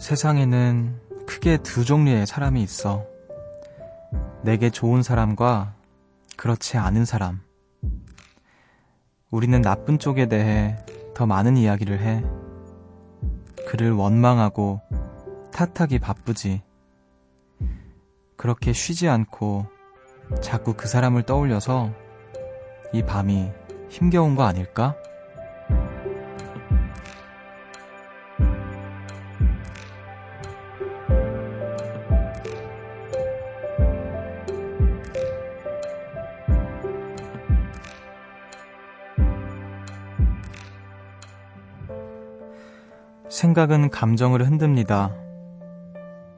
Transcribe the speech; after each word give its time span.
세상에는 0.00 0.98
크게 1.26 1.58
두 1.58 1.84
종류의 1.84 2.26
사람이 2.26 2.62
있어. 2.62 3.06
내게 4.42 4.70
좋은 4.70 5.02
사람과 5.02 5.74
그렇지 6.38 6.78
않은 6.78 7.04
사람. 7.04 7.42
우리는 9.30 9.60
나쁜 9.60 9.98
쪽에 9.98 10.26
대해 10.26 10.78
더 11.14 11.26
많은 11.26 11.58
이야기를 11.58 12.00
해. 12.00 12.24
그를 13.68 13.92
원망하고 13.92 14.80
탓하기 15.52 15.98
바쁘지. 15.98 16.62
그렇게 18.38 18.72
쉬지 18.72 19.06
않고 19.06 19.66
자꾸 20.40 20.72
그 20.72 20.88
사람을 20.88 21.24
떠올려서 21.24 21.92
이 22.94 23.02
밤이 23.02 23.52
힘겨운 23.90 24.34
거 24.34 24.44
아닐까? 24.44 24.96
생각은 43.40 43.88
감정을 43.88 44.46
흔듭니다. 44.46 45.16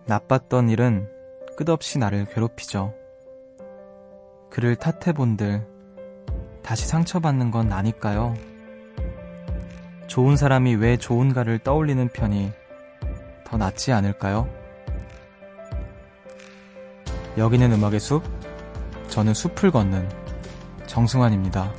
나빴던 0.07 0.71
일은 0.71 1.09
끝없이 1.57 1.99
나를 1.99 2.27
괴롭히죠. 2.27 2.95
그를 4.51 4.77
탓해본들 4.77 5.67
다시 6.63 6.87
상처받는 6.87 7.51
건 7.51 7.73
아닐까요? 7.73 8.37
좋은 10.07 10.37
사람이 10.37 10.77
왜 10.77 10.97
좋은가를 10.97 11.59
떠올리는 11.59 12.07
편이 12.07 12.53
더 13.47 13.57
낫지 13.57 13.91
않을까요? 13.91 14.49
여기는 17.37 17.73
음악의 17.73 17.99
숲, 17.99 18.23
저는 19.09 19.35
숲을 19.35 19.73
걷는 19.73 20.09
정승환입니다. 20.87 21.73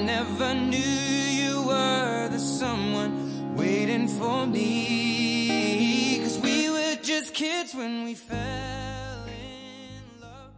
Never 0.00 0.54
knew 0.54 0.78
you 0.78 1.62
were 1.66 2.28
the 2.30 2.38
someone 2.38 3.56
waiting 3.56 4.08
for 4.08 4.46
me. 4.46 6.20
Cause 6.22 6.40
we 6.42 6.70
were 6.70 6.96
just 7.02 7.34
kids 7.34 7.74
when 7.74 8.04
we 8.04 8.14
fell 8.14 9.26
in 9.28 10.20
love, 10.20 10.52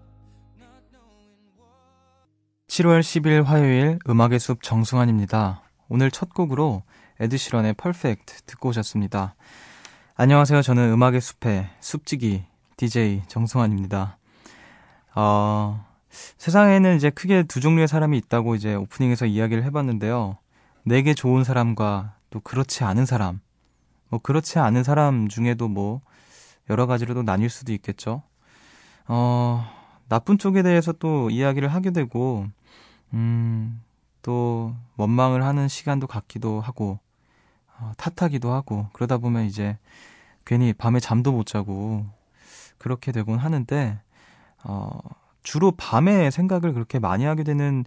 not 0.59 0.83
knowing 0.93 1.39
what. 1.57 2.29
7월 2.69 3.01
10일 3.01 3.45
화요일 3.45 3.99
음악의 4.09 4.39
숲 4.39 4.63
정승환입니다. 4.63 5.63
오늘 5.89 6.11
첫 6.11 6.33
곡으로 6.33 6.85
에드시런의 7.21 7.75
퍼펙트 7.75 8.43
듣고 8.43 8.71
오셨습니다. 8.71 9.35
안녕하세요. 10.15 10.63
저는 10.63 10.93
음악의 10.93 11.21
숲의 11.21 11.69
숲지기 11.81 12.45
DJ 12.77 13.23
정승환입니다. 13.29 14.19
어, 15.15 15.85
세상에는 16.39 16.97
이제 16.97 17.11
크게 17.11 17.45
두 17.45 17.61
종류의 17.61 17.89
사람이 17.89 18.17
있다고 18.19 18.55
이제 18.55 18.75
오프닝에서 18.75 19.27
이야기를 19.27 19.65
해봤는데요. 19.65 20.39
내게 20.85 21.15
좋은 21.15 21.45
사람과 21.45 22.17
또 22.31 22.41
그렇지 22.41 22.85
않은 22.85 23.07
사람. 23.07 23.41
뭐 24.09 24.21
그렇지 24.21 24.59
않은 24.59 24.85
사람 24.85 25.29
중에도 25.29 25.69
뭐 25.69 26.01
여러 26.71 26.87
가지로도 26.87 27.23
나뉠 27.23 27.49
수도 27.49 27.73
있겠죠. 27.73 28.23
어, 29.07 29.65
나쁜 30.09 30.39
쪽에 30.39 30.63
대해서 30.63 30.93
또 30.93 31.31
이야기를 31.31 31.69
하게 31.69 31.91
되고, 31.91 32.47
음, 33.15 33.83
또 34.23 34.75
원망을 34.97 35.45
하는 35.45 35.69
시간도 35.69 36.07
갖기도 36.07 36.61
하고, 36.61 36.99
어, 37.79 37.93
탓하기도 37.97 38.53
하고, 38.53 38.87
그러다 38.93 39.19
보면 39.19 39.45
이제 39.45 39.79
괜히 40.45 40.73
밤에 40.73 41.01
잠도 41.01 41.33
못 41.33 41.47
자고, 41.47 42.07
그렇게 42.79 43.13
되곤 43.13 43.39
하는데, 43.39 44.01
어, 44.65 44.99
주로 45.43 45.73
밤에 45.73 46.31
생각을 46.31 46.73
그렇게 46.73 46.99
많이 46.99 47.25
하게 47.25 47.43
되는 47.45 47.85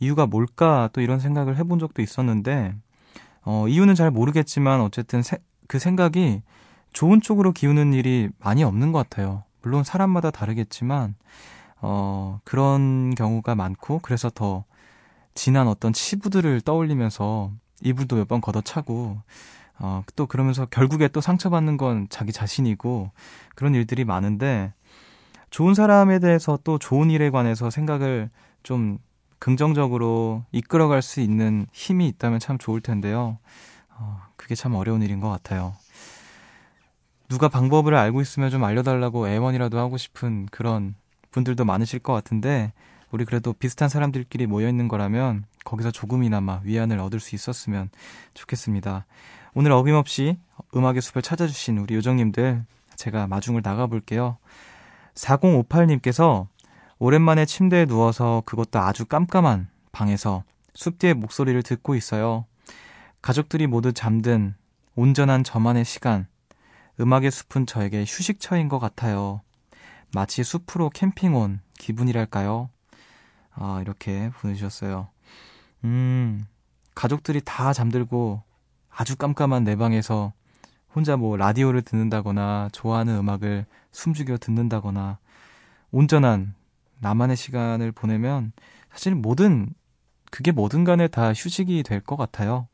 이유가 0.00 0.26
뭘까 0.26 0.88
또 0.92 1.00
이런 1.00 1.20
생각을 1.20 1.56
해본 1.56 1.78
적도 1.78 2.02
있었는데, 2.02 2.74
어, 3.44 3.66
이유는 3.68 3.94
잘 3.94 4.10
모르겠지만 4.10 4.80
어쨌든 4.80 5.22
세, 5.22 5.38
그 5.68 5.78
생각이 5.78 6.42
좋은 6.92 7.20
쪽으로 7.20 7.52
기우는 7.52 7.92
일이 7.92 8.28
많이 8.38 8.62
없는 8.64 8.92
것 8.92 8.98
같아요. 9.08 9.44
물론 9.62 9.84
사람마다 9.84 10.30
다르겠지만, 10.30 11.14
어, 11.80 12.40
그런 12.44 13.14
경우가 13.14 13.54
많고, 13.54 14.00
그래서 14.02 14.30
더 14.30 14.64
지난 15.34 15.66
어떤 15.68 15.92
치부들을 15.92 16.60
떠올리면서 16.62 17.52
이불도 17.82 18.16
몇 18.16 18.28
번 18.28 18.40
걷어차고, 18.40 19.18
어, 19.78 20.04
또 20.14 20.26
그러면서 20.26 20.66
결국에 20.66 21.08
또 21.08 21.20
상처받는 21.20 21.76
건 21.76 22.06
자기 22.10 22.32
자신이고, 22.32 23.10
그런 23.54 23.74
일들이 23.74 24.04
많은데, 24.04 24.72
좋은 25.52 25.74
사람에 25.74 26.18
대해서 26.18 26.58
또 26.64 26.78
좋은 26.78 27.10
일에 27.10 27.28
관해서 27.28 27.68
생각을 27.68 28.30
좀 28.62 28.98
긍정적으로 29.38 30.46
이끌어갈 30.50 31.02
수 31.02 31.20
있는 31.20 31.66
힘이 31.72 32.08
있다면 32.08 32.40
참 32.40 32.56
좋을 32.56 32.80
텐데요. 32.80 33.36
어, 33.90 34.22
그게 34.36 34.54
참 34.54 34.74
어려운 34.74 35.02
일인 35.02 35.20
것 35.20 35.28
같아요. 35.28 35.74
누가 37.28 37.48
방법을 37.48 37.94
알고 37.94 38.22
있으면 38.22 38.48
좀 38.48 38.64
알려달라고 38.64 39.28
애원이라도 39.28 39.78
하고 39.78 39.98
싶은 39.98 40.46
그런 40.50 40.94
분들도 41.30 41.66
많으실 41.66 41.98
것 41.98 42.14
같은데, 42.14 42.72
우리 43.10 43.26
그래도 43.26 43.52
비슷한 43.52 43.90
사람들끼리 43.90 44.46
모여 44.46 44.70
있는 44.70 44.88
거라면 44.88 45.44
거기서 45.64 45.90
조금이나마 45.90 46.60
위안을 46.64 46.98
얻을 46.98 47.20
수 47.20 47.34
있었으면 47.34 47.90
좋겠습니다. 48.32 49.04
오늘 49.52 49.72
어김없이 49.72 50.38
음악의 50.74 51.02
숲을 51.02 51.20
찾아주신 51.20 51.76
우리 51.76 51.94
요정님들 51.94 52.64
제가 52.96 53.26
마중을 53.26 53.60
나가볼게요. 53.62 54.38
4058님께서 55.14 56.48
오랜만에 56.98 57.44
침대에 57.46 57.86
누워서 57.86 58.42
그것도 58.46 58.78
아주 58.78 59.06
깜깜한 59.06 59.68
방에서 59.90 60.44
숲뒤의 60.74 61.14
목소리를 61.14 61.62
듣고 61.62 61.94
있어요. 61.94 62.46
가족들이 63.20 63.66
모두 63.66 63.92
잠든 63.92 64.54
온전한 64.94 65.44
저만의 65.44 65.84
시간. 65.84 66.26
음악의 67.00 67.30
숲은 67.30 67.66
저에게 67.66 68.02
휴식처인 68.02 68.68
것 68.68 68.78
같아요. 68.78 69.40
마치 70.14 70.44
숲으로 70.44 70.90
캠핑 70.90 71.34
온 71.34 71.60
기분이랄까요? 71.78 72.68
아, 73.54 73.80
이렇게 73.82 74.30
보내주셨어요. 74.30 75.08
음, 75.84 76.46
가족들이 76.94 77.40
다 77.44 77.72
잠들고 77.72 78.42
아주 78.90 79.16
깜깜한 79.16 79.64
내 79.64 79.76
방에서 79.76 80.32
혼자 80.94 81.16
뭐 81.16 81.36
라디오를 81.36 81.82
듣는다거나 81.82 82.68
좋아하는 82.72 83.16
음악을 83.16 83.66
숨죽여 83.92 84.38
듣는다거나 84.38 85.18
온전한 85.90 86.54
나만의 87.00 87.36
시간을 87.36 87.92
보내면 87.92 88.52
사실 88.90 89.14
모든 89.14 89.68
그게 90.30 90.52
뭐든 90.52 90.84
간에 90.84 91.08
다 91.08 91.32
휴식이 91.32 91.82
될 91.82 92.00
것 92.00 92.16
같아요. 92.16 92.68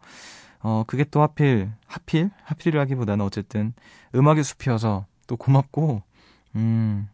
어, 0.61 0.85
그게 0.87 1.05
또 1.05 1.23
하필, 1.23 1.71
하필? 1.87 2.31
하필이라기보다는 2.45 3.25
어쨌든 3.25 3.73
음악의 4.15 4.45
숲이어서 4.45 5.07
또 5.27 5.37
고맙고, 5.37 6.03
음, 6.57 7.09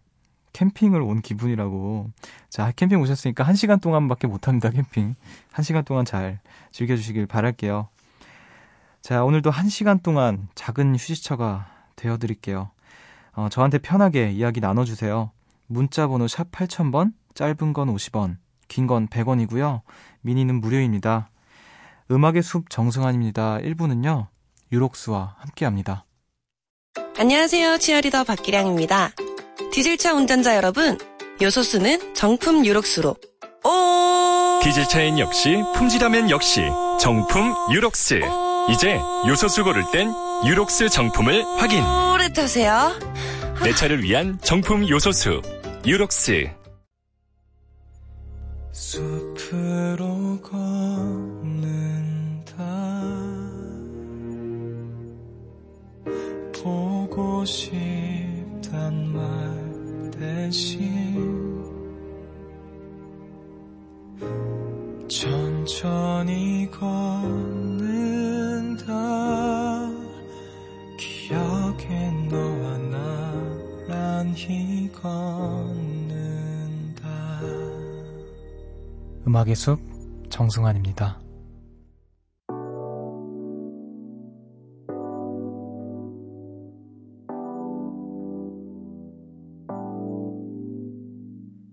캠핑을 0.53 1.01
온 1.03 1.21
기분이라고. 1.21 2.11
자, 2.49 2.73
캠핑 2.73 3.01
오셨으니까 3.01 3.45
한 3.45 3.55
시간 3.55 3.81
동안밖에 3.81 4.27
못 4.27 4.49
합니다, 4.49 4.71
캠핑. 4.71 5.15
한 5.53 5.63
시간 5.63 5.85
동안 5.85 6.05
잘 6.05 6.41
즐겨주시길 6.73 7.27
바랄게요. 7.27 7.89
자, 9.05 9.23
오늘도 9.23 9.51
한 9.51 9.69
시간 9.69 10.01
동안 10.01 10.49
작은 10.55 10.97
휴식처가 10.97 11.67
되어드릴게요. 11.95 12.71
어, 13.35 13.49
저한테 13.51 13.77
편하게 13.77 14.31
이야기 14.31 14.61
나눠주세요. 14.61 15.31
문자번호 15.67 16.27
샵 16.27 16.51
8000번, 16.51 17.13
짧은 17.35 17.75
건 17.75 17.95
50원, 17.95 18.39
긴 18.67 18.87
건 18.87 19.07
100원이고요. 19.09 19.83
미니는 20.23 20.55
무료입니다. 20.59 21.29
음악의 22.11 22.43
숲 22.43 22.71
정승환입니다. 22.71 23.59
1부는요, 23.59 24.29
유록스와 24.73 25.37
함께 25.39 25.67
합니다. 25.67 26.07
안녕하세요. 27.19 27.77
치어리더 27.77 28.25
박기량입니다. 28.25 29.11
디젤차 29.71 30.15
운전자 30.15 30.57
여러분, 30.57 30.97
요소수는 31.43 32.15
정품 32.15 32.65
유록스로. 32.65 33.15
오! 33.67 34.61
디젤차엔 34.63 35.19
역시 35.19 35.63
품질하면 35.75 36.31
역시 36.31 36.63
정품 36.99 37.53
유록스. 37.71 38.44
이제 38.71 38.99
요소수 39.27 39.63
고를 39.65 39.83
땐 39.93 40.11
유록스 40.47 40.89
정품을 40.89 41.45
확인. 41.59 41.85
오래 41.85 42.33
타세요. 42.33 42.93
내 43.63 43.73
차를 43.75 44.03
위한 44.03 44.39
정품 44.43 44.89
요소수 44.89 45.43
유록스. 45.87 46.51
숲으로 48.73 50.41
걷는다 50.43 50.65
보고 56.53 57.45
싶단 57.45 59.13
말 59.13 60.11
대신 60.19 61.65
천천히 65.09 66.69
걷 66.71 67.54
나란히 74.35 74.91
걷는다 74.91 76.01
음악의 79.27 79.55
숲 79.55 79.79
정승환입니다. 80.29 81.21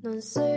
넌쓸 0.03 0.50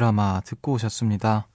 드라마 0.00 0.40
듣고 0.46 0.72
오셨습니다. 0.72 1.46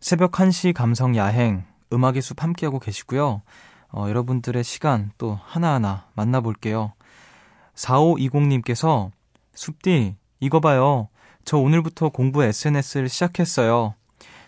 새벽 0.00 0.30
1시 0.30 0.72
감성 0.72 1.16
야행, 1.16 1.64
음악의 1.92 2.22
숲 2.22 2.40
함께하고 2.40 2.78
계시고요. 2.78 3.42
어, 3.88 4.04
여러분들의 4.08 4.62
시간 4.62 5.10
또 5.18 5.40
하나하나 5.42 6.06
만나볼게요. 6.14 6.92
4520님께서 7.74 9.10
숲디, 9.54 10.14
이거 10.38 10.60
봐요. 10.60 11.08
저 11.44 11.58
오늘부터 11.58 12.10
공부 12.10 12.44
SNS를 12.44 13.08
시작했어요. 13.08 13.94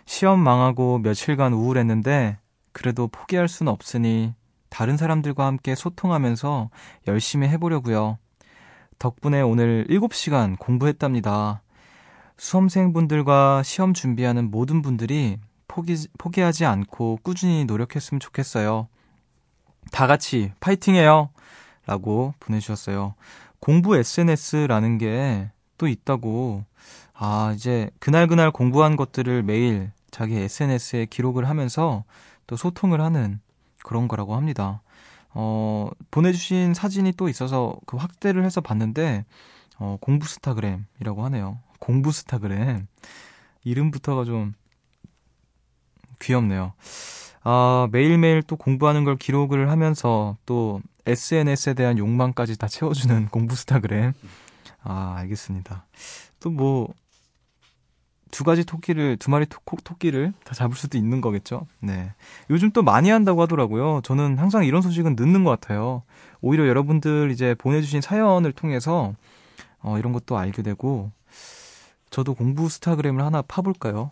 시험 0.06 0.38
망하고 0.38 0.98
며칠간 0.98 1.52
우울했는데 1.52 2.38
그래도 2.70 3.08
포기할 3.08 3.48
순 3.48 3.66
없으니 3.66 4.34
다른 4.70 4.96
사람들과 4.96 5.46
함께 5.46 5.74
소통하면서 5.74 6.70
열심히 7.08 7.48
해보려고요. 7.48 8.18
덕분에 9.00 9.40
오늘 9.40 9.84
7시간 9.90 10.56
공부했답니다. 10.60 11.62
수험생분들과 12.42 13.62
시험 13.62 13.94
준비하는 13.94 14.50
모든 14.50 14.82
분들이 14.82 15.38
포기, 15.68 15.94
포기하지 16.18 16.64
않고 16.64 17.20
꾸준히 17.22 17.64
노력했으면 17.64 18.18
좋겠어요. 18.18 18.88
다 19.92 20.06
같이 20.08 20.50
파이팅해요! 20.58 21.30
라고 21.86 22.34
보내주셨어요. 22.40 23.14
공부 23.60 23.96
SNS라는 23.96 24.98
게 24.98 25.50
또 25.82 25.88
있다고. 25.88 26.64
아, 27.12 27.52
이제 27.56 27.90
그날그날 27.98 28.52
공부한 28.52 28.94
것들을 28.94 29.42
매일 29.42 29.90
자기 30.12 30.36
SNS에 30.36 31.06
기록을 31.06 31.48
하면서 31.48 32.04
또 32.46 32.56
소통을 32.56 33.00
하는 33.00 33.40
그런 33.82 34.06
거라고 34.06 34.36
합니다. 34.36 34.80
어, 35.30 35.90
보내주신 36.12 36.72
사진이 36.74 37.14
또 37.16 37.28
있어서 37.28 37.74
그 37.84 37.96
확대를 37.96 38.44
해서 38.44 38.60
봤는데, 38.60 39.24
어, 39.80 39.96
공부 40.00 40.28
스타그램이라고 40.28 41.24
하네요. 41.24 41.58
공부 41.82 42.12
스타그램. 42.12 42.86
이름부터가 43.64 44.24
좀 44.24 44.54
귀엽네요. 46.20 46.74
아, 47.42 47.88
매일매일 47.90 48.40
또 48.42 48.54
공부하는 48.54 49.02
걸 49.02 49.16
기록을 49.16 49.68
하면서 49.68 50.36
또 50.46 50.80
SNS에 51.06 51.74
대한 51.74 51.98
욕망까지 51.98 52.56
다 52.56 52.68
채워주는 52.68 53.26
공부 53.34 53.56
스타그램. 53.56 54.12
아, 54.84 55.16
알겠습니다. 55.18 55.84
또 56.38 56.50
뭐, 56.50 56.94
두 58.30 58.44
가지 58.44 58.64
토끼를, 58.64 59.16
두 59.16 59.32
마리 59.32 59.44
토, 59.46 59.58
토끼를 59.82 60.32
다 60.44 60.54
잡을 60.54 60.76
수도 60.76 60.96
있는 60.96 61.20
거겠죠? 61.20 61.66
네. 61.80 62.12
요즘 62.48 62.70
또 62.70 62.84
많이 62.84 63.10
한다고 63.10 63.42
하더라고요. 63.42 64.02
저는 64.04 64.38
항상 64.38 64.64
이런 64.64 64.82
소식은 64.82 65.16
늦는 65.18 65.42
것 65.42 65.50
같아요. 65.50 66.04
오히려 66.42 66.68
여러분들 66.68 67.32
이제 67.32 67.56
보내주신 67.56 68.00
사연을 68.02 68.52
통해서, 68.52 69.14
어, 69.80 69.98
이런 69.98 70.12
것도 70.12 70.38
알게 70.38 70.62
되고, 70.62 71.10
저도 72.12 72.34
공부 72.34 72.68
스타그램을 72.68 73.24
하나 73.24 73.40
파볼까요? 73.40 74.10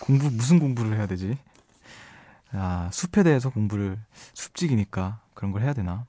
공부, 0.00 0.28
무슨 0.32 0.58
공부를 0.58 0.96
해야 0.98 1.06
되지? 1.06 1.38
아, 2.50 2.90
숲에 2.92 3.22
대해서 3.22 3.50
공부를, 3.50 4.00
숲직이니까 4.34 5.20
그런 5.32 5.52
걸 5.52 5.62
해야 5.62 5.72
되나? 5.72 6.06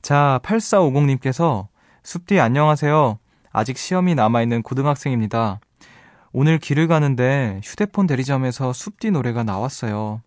자, 0.00 0.40
8450님께서, 0.42 1.66
숲디 2.02 2.40
안녕하세요. 2.40 3.18
아직 3.52 3.76
시험이 3.76 4.14
남아있는 4.14 4.62
고등학생입니다. 4.62 5.60
오늘 6.32 6.58
길을 6.58 6.88
가는데 6.88 7.60
휴대폰 7.62 8.06
대리점에서 8.06 8.72
숲디 8.72 9.10
노래가 9.10 9.42
나왔어요. 9.42 10.22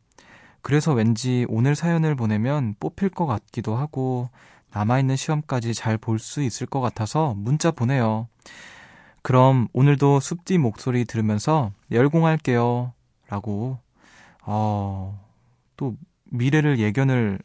그래서 0.61 0.93
왠지 0.93 1.47
오늘 1.49 1.75
사연을 1.75 2.13
보내면 2.13 2.75
뽑힐 2.79 3.09
것 3.09 3.25
같기도 3.25 3.75
하고, 3.75 4.29
남아있는 4.73 5.15
시험까지 5.15 5.73
잘 5.73 5.97
볼 5.97 6.19
수 6.19 6.43
있을 6.43 6.67
것 6.67 6.81
같아서 6.81 7.33
문자 7.35 7.71
보내요. 7.71 8.27
그럼 9.21 9.67
오늘도 9.73 10.19
숲디 10.19 10.57
목소리 10.57 11.05
들으면서 11.05 11.71
열공할게요. 11.91 12.93
라고, 13.27 13.77
어, 14.43 15.23
또 15.77 15.95
미래를 16.25 16.79
예견을 16.79 17.39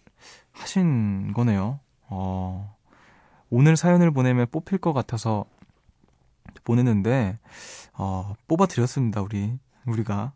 하신 0.53 1.33
거네요. 1.35 1.81
어, 2.09 2.75
오늘 3.51 3.77
사연을 3.77 4.11
보내면 4.11 4.47
뽑힐 4.51 4.79
것 4.79 4.93
같아서 4.93 5.45
보내는데, 6.65 7.39
어, 7.93 8.35
뽑아드렸습니다, 8.49 9.21
우리. 9.21 9.59
우리가. 9.87 10.33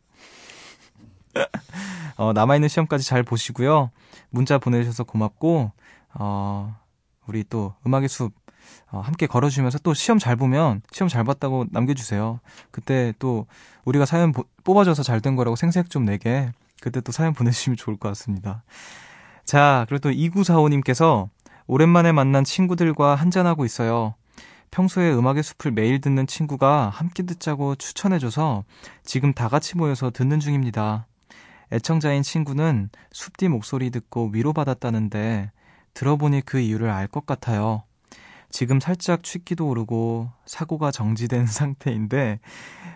어, 2.17 2.33
남아있는 2.33 2.69
시험까지 2.69 3.07
잘 3.07 3.23
보시고요. 3.23 3.91
문자 4.29 4.59
보내주셔서 4.59 5.05
고맙고, 5.05 5.73
어, 6.15 6.77
우리 7.31 7.45
또 7.49 7.75
음악의 7.87 8.09
숲, 8.09 8.33
어, 8.91 8.99
함께 8.99 9.29
걸어주면서 9.29 9.79
또 9.79 9.95
시험 9.95 10.19
잘 10.19 10.35
보면 10.35 10.83
시험 10.91 11.09
잘 11.09 11.23
봤다고 11.23 11.67
남겨주세요. 11.71 12.41
그때 12.73 13.15
또 13.21 13.47
우리가 13.85 14.05
사연 14.05 14.33
보, 14.33 14.45
뽑아줘서 14.65 15.05
잘 15.05 15.21
된 15.21 15.37
거라고 15.37 15.55
생색 15.55 15.91
좀 15.91 16.05
내게 16.05 16.51
그때 16.81 17.01
또 17.01 17.13
사연 17.13 17.33
보내주시면 17.35 17.77
좋을 17.77 17.97
것 17.97 18.09
같습니다. 18.09 18.65
자, 19.45 19.87
그리고 19.89 20.01
또 20.01 20.11
2945님께서 20.11 21.29
오랜만에 21.69 22.11
만난 22.11 22.43
친구들과 22.43 23.15
한잔하고 23.15 23.65
있어요. 23.65 24.15
평소에 24.73 25.13
음악의 25.13 25.45
숲을 25.45 25.71
매일 25.71 26.01
듣는 26.01 26.27
친구가 26.27 26.89
함께 26.89 27.23
듣자고 27.23 27.77
추천해줘서 27.77 28.65
지금 29.05 29.33
다 29.33 29.49
같이 29.49 29.77
모여서 29.77 30.11
듣는 30.11 30.41
중입니다. 30.41 31.07
애청자인 31.73 32.25
친구는 32.25 32.91
숲디 33.13 33.47
목소리 33.49 33.91
듣고 33.91 34.31
위로받았다는데 34.33 35.53
들어보니 35.95 36.43
그 36.43 36.59
이유를 36.61 36.89
알 36.91 37.07
것 37.09 37.27
같아요. 37.27 37.83
지금 38.51 38.81
살짝 38.81 39.23
취기도 39.23 39.69
오르고 39.69 40.31
사고가 40.47 40.91
정지된 40.91 41.47
상태인데 41.49 42.41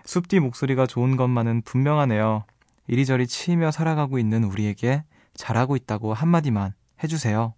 숲디 0.04 0.40
목소리가 0.40 0.86
좋은 0.86 1.16
것만은 1.16 1.62
분명하네요. 1.62 2.44
이리저리 2.86 3.26
치이며 3.26 3.70
살아가고 3.70 4.18
있는 4.18 4.44
우리에게 4.44 5.04
잘하고 5.34 5.76
있다고 5.76 6.12
한마디만 6.14 6.74
해주세요. 7.02 7.54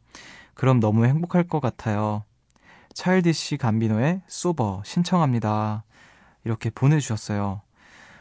그럼 0.54 0.80
너무 0.80 1.04
행복할 1.06 1.44
것 1.44 1.60
같아요. 1.60 2.24
차일디씨 2.94 3.58
감비노의 3.58 4.22
소버 4.26 4.82
신청합니다. 4.84 5.84
이렇게 6.44 6.70
보내주셨어요. 6.70 7.60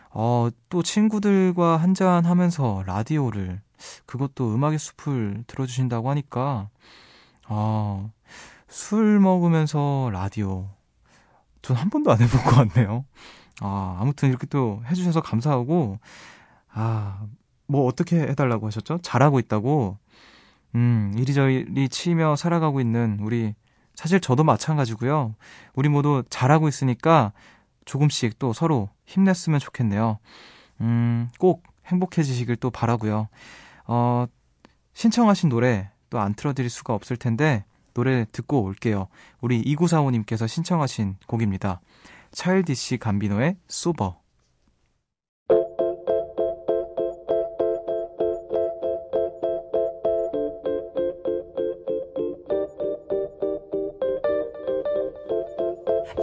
어, 0.09 0.49
또 0.69 0.83
친구들과 0.83 1.77
한잔 1.77 2.25
하면서 2.25 2.83
라디오를, 2.85 3.61
그것도 4.05 4.53
음악의 4.53 4.79
숲을 4.79 5.43
들어주신다고 5.47 6.09
하니까, 6.09 6.69
어, 7.47 8.11
술 8.67 9.19
먹으면서 9.19 10.09
라디오. 10.11 10.69
전 11.61 11.77
한 11.77 11.89
번도 11.89 12.11
안 12.11 12.21
해본 12.21 12.43
것 12.43 12.51
같네요. 12.51 13.05
아, 13.61 13.97
아무튼 13.99 14.29
이렇게 14.29 14.45
또 14.47 14.81
해주셔서 14.89 15.21
감사하고, 15.21 15.99
아, 16.71 17.25
뭐 17.67 17.85
어떻게 17.87 18.19
해달라고 18.21 18.67
하셨죠? 18.67 18.99
잘하고 19.01 19.39
있다고? 19.39 19.97
음, 20.75 21.13
이리저리 21.17 21.89
치며 21.89 22.35
살아가고 22.35 22.81
있는 22.81 23.17
우리, 23.21 23.55
사실 23.95 24.19
저도 24.19 24.43
마찬가지고요. 24.43 25.35
우리 25.73 25.89
모두 25.89 26.23
잘하고 26.29 26.67
있으니까 26.67 27.31
조금씩 27.85 28.37
또 28.39 28.53
서로 28.53 28.89
힘냈으면 29.05 29.59
좋겠네요. 29.59 30.19
음, 30.81 31.29
꼭 31.39 31.63
행복해지시길 31.87 32.57
또 32.57 32.69
바라고요. 32.71 33.29
어, 33.87 34.25
신청하신 34.93 35.49
노래 35.49 35.89
또 36.15 36.19
안 36.19 36.33
틀어드릴 36.33 36.69
수가 36.69 36.93
없을 36.93 37.17
텐데 37.17 37.65
노래 37.93 38.25
듣고 38.31 38.63
올게요. 38.63 39.07
우리 39.41 39.61
2945님께서 39.63 40.47
신청하신 40.47 41.17
곡입니다. 41.27 41.81
차일디시 42.31 42.97
감비노의 42.99 43.57
소버. 43.67 44.21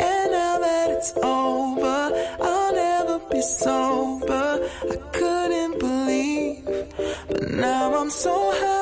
And 0.00 0.32
now 0.32 0.58
that 0.58 0.90
it's 0.90 1.12
over, 1.22 2.12
I'll 2.40 2.72
never 2.72 3.18
be 3.30 3.40
sober. 3.40 4.60
I 4.90 4.96
couldn't 5.12 5.78
believe, 5.78 6.64
but 7.28 7.50
now 7.50 7.94
I'm 7.94 8.08
so 8.10 8.52
high. 8.52 8.81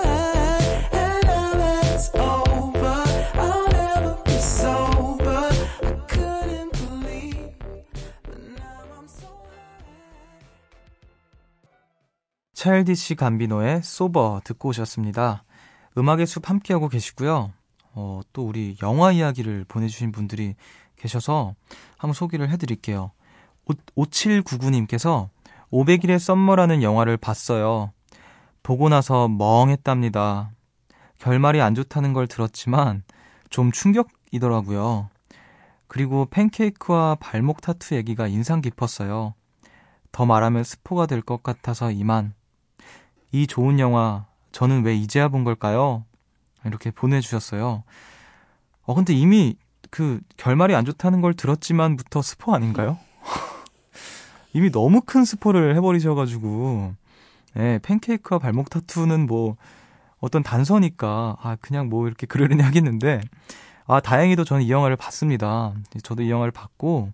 차일디시 12.61 13.15
감비노의 13.15 13.81
소버 13.83 14.43
듣고 14.45 14.69
오셨습니다. 14.69 15.45
음악의 15.97 16.27
숲 16.27 16.51
함께하고 16.51 16.91
계시고요. 16.91 17.55
어, 17.95 18.21
또 18.35 18.47
우리 18.47 18.77
영화 18.83 19.13
이야기를 19.13 19.65
보내주신 19.67 20.13
분들이 20.13 20.57
계셔서 20.97 21.55
한번 21.97 22.13
소개를 22.13 22.51
해드릴게요. 22.51 23.13
5799님께서 23.97 25.31
500일의 25.73 26.19
썸머라는 26.19 26.83
영화를 26.83 27.17
봤어요. 27.17 27.93
보고 28.63 28.91
나서 28.91 29.27
멍했답니다. 29.27 30.51
결말이 31.17 31.63
안 31.63 31.75
좋다는 31.75 32.13
걸 32.13 32.27
들었지만 32.27 33.05
좀 33.49 33.73
충격이더라고요. 33.73 35.09
그리고 35.89 36.27
팬케이크와 36.27 37.15
발목 37.21 37.63
타투 37.63 37.95
얘기가 37.95 38.29
인상 38.29 38.61
깊었어요. 38.61 39.33
더 40.13 40.27
말하면 40.27 40.63
스포가 40.63 41.07
될 41.07 41.23
것 41.23 41.43
같아서 41.43 41.91
이만. 41.91 42.35
이 43.33 43.47
좋은 43.47 43.79
영화 43.79 44.27
저는 44.53 44.85
왜 44.85 44.95
이제야 44.95 45.29
본 45.29 45.45
걸까요? 45.45 46.05
이렇게 46.65 46.91
보내주셨어요. 46.91 47.85
어, 48.85 48.95
근데 48.95 49.13
이미 49.15 49.57
그 49.91 50.21
결말이 50.37 50.75
안 50.75 50.85
좋다는 50.85 51.21
걸 51.21 51.35
들었지만부터 51.35 52.23
스포 52.23 52.55
아닌가요? 52.55 52.99
이미 54.53 54.71
너무 54.71 55.01
큰 55.01 55.25
스포를 55.25 55.77
해버리셔가지고, 55.77 56.95
예, 57.59 57.79
팬케이크와 57.83 58.39
발목 58.39 58.69
타투는 58.71 59.27
뭐, 59.27 59.57
어떤 60.19 60.43
단서니까, 60.43 61.37
아, 61.41 61.57
그냥 61.61 61.89
뭐 61.89 62.07
이렇게 62.07 62.27
그러려니 62.27 62.63
하겠는데, 62.63 63.21
아, 63.87 64.01
다행히도 64.01 64.45
저는 64.45 64.65
이 64.65 64.71
영화를 64.71 64.97
봤습니다. 64.97 65.73
저도 66.03 66.23
이 66.23 66.31
영화를 66.31 66.51
봤고, 66.53 67.13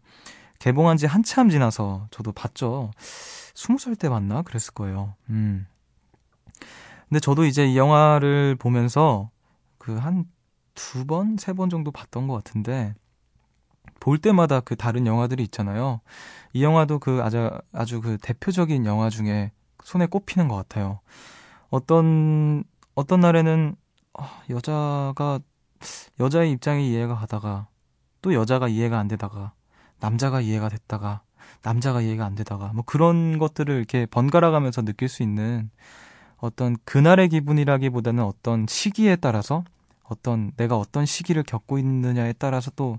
개봉한 0.58 0.96
지 0.96 1.06
한참 1.06 1.50
지나서 1.50 2.08
저도 2.11 2.32
봤죠. 2.32 2.90
스무 3.54 3.78
살 3.78 3.94
때 3.96 4.08
봤나? 4.08 4.42
그랬을 4.42 4.73
거예요. 4.75 5.14
음. 5.30 5.66
근데 7.08 7.20
저도 7.20 7.44
이제 7.44 7.66
이 7.66 7.76
영화를 7.76 8.56
보면서 8.56 9.30
그 9.78 9.98
한 9.98 10.26
두 10.75 11.06
번, 11.06 11.36
세 11.38 11.54
번 11.54 11.70
정도 11.70 11.90
봤던 11.90 12.28
것 12.28 12.34
같은데, 12.34 12.94
볼 14.00 14.18
때마다 14.18 14.60
그 14.60 14.76
다른 14.76 15.06
영화들이 15.06 15.42
있잖아요. 15.44 16.00
이 16.52 16.62
영화도 16.62 16.98
그 16.98 17.22
아주, 17.22 17.50
아주 17.72 18.00
그 18.00 18.18
대표적인 18.18 18.84
영화 18.86 19.10
중에 19.10 19.52
손에 19.84 20.06
꼽히는 20.06 20.48
것 20.48 20.56
같아요. 20.56 21.00
어떤, 21.70 22.64
어떤 22.94 23.20
날에는, 23.20 23.76
아, 24.14 24.42
여자가, 24.50 25.40
여자의 26.20 26.52
입장이 26.52 26.90
이해가 26.90 27.16
가다가, 27.16 27.68
또 28.22 28.34
여자가 28.34 28.68
이해가 28.68 28.98
안 28.98 29.08
되다가, 29.08 29.52
남자가 30.00 30.40
이해가 30.40 30.68
됐다가, 30.68 31.22
남자가 31.62 32.00
이해가 32.02 32.25
안 32.26 32.34
되다가, 32.34 32.72
뭐 32.75 32.84
그런 32.86 33.38
것들을 33.38 33.75
이렇게 33.75 34.06
번갈아 34.06 34.50
가면서 34.50 34.82
느낄 34.82 35.08
수 35.08 35.22
있는 35.22 35.70
어떤 36.38 36.76
그날의 36.85 37.28
기분이라기보다는 37.31 38.23
어떤 38.25 38.66
시기에 38.69 39.16
따라서 39.16 39.64
어떤 40.05 40.52
내가 40.57 40.76
어떤 40.78 41.07
시기를 41.07 41.43
겪고 41.43 41.78
있느냐에 41.78 42.35
따라서 42.38 42.71
또 42.76 42.99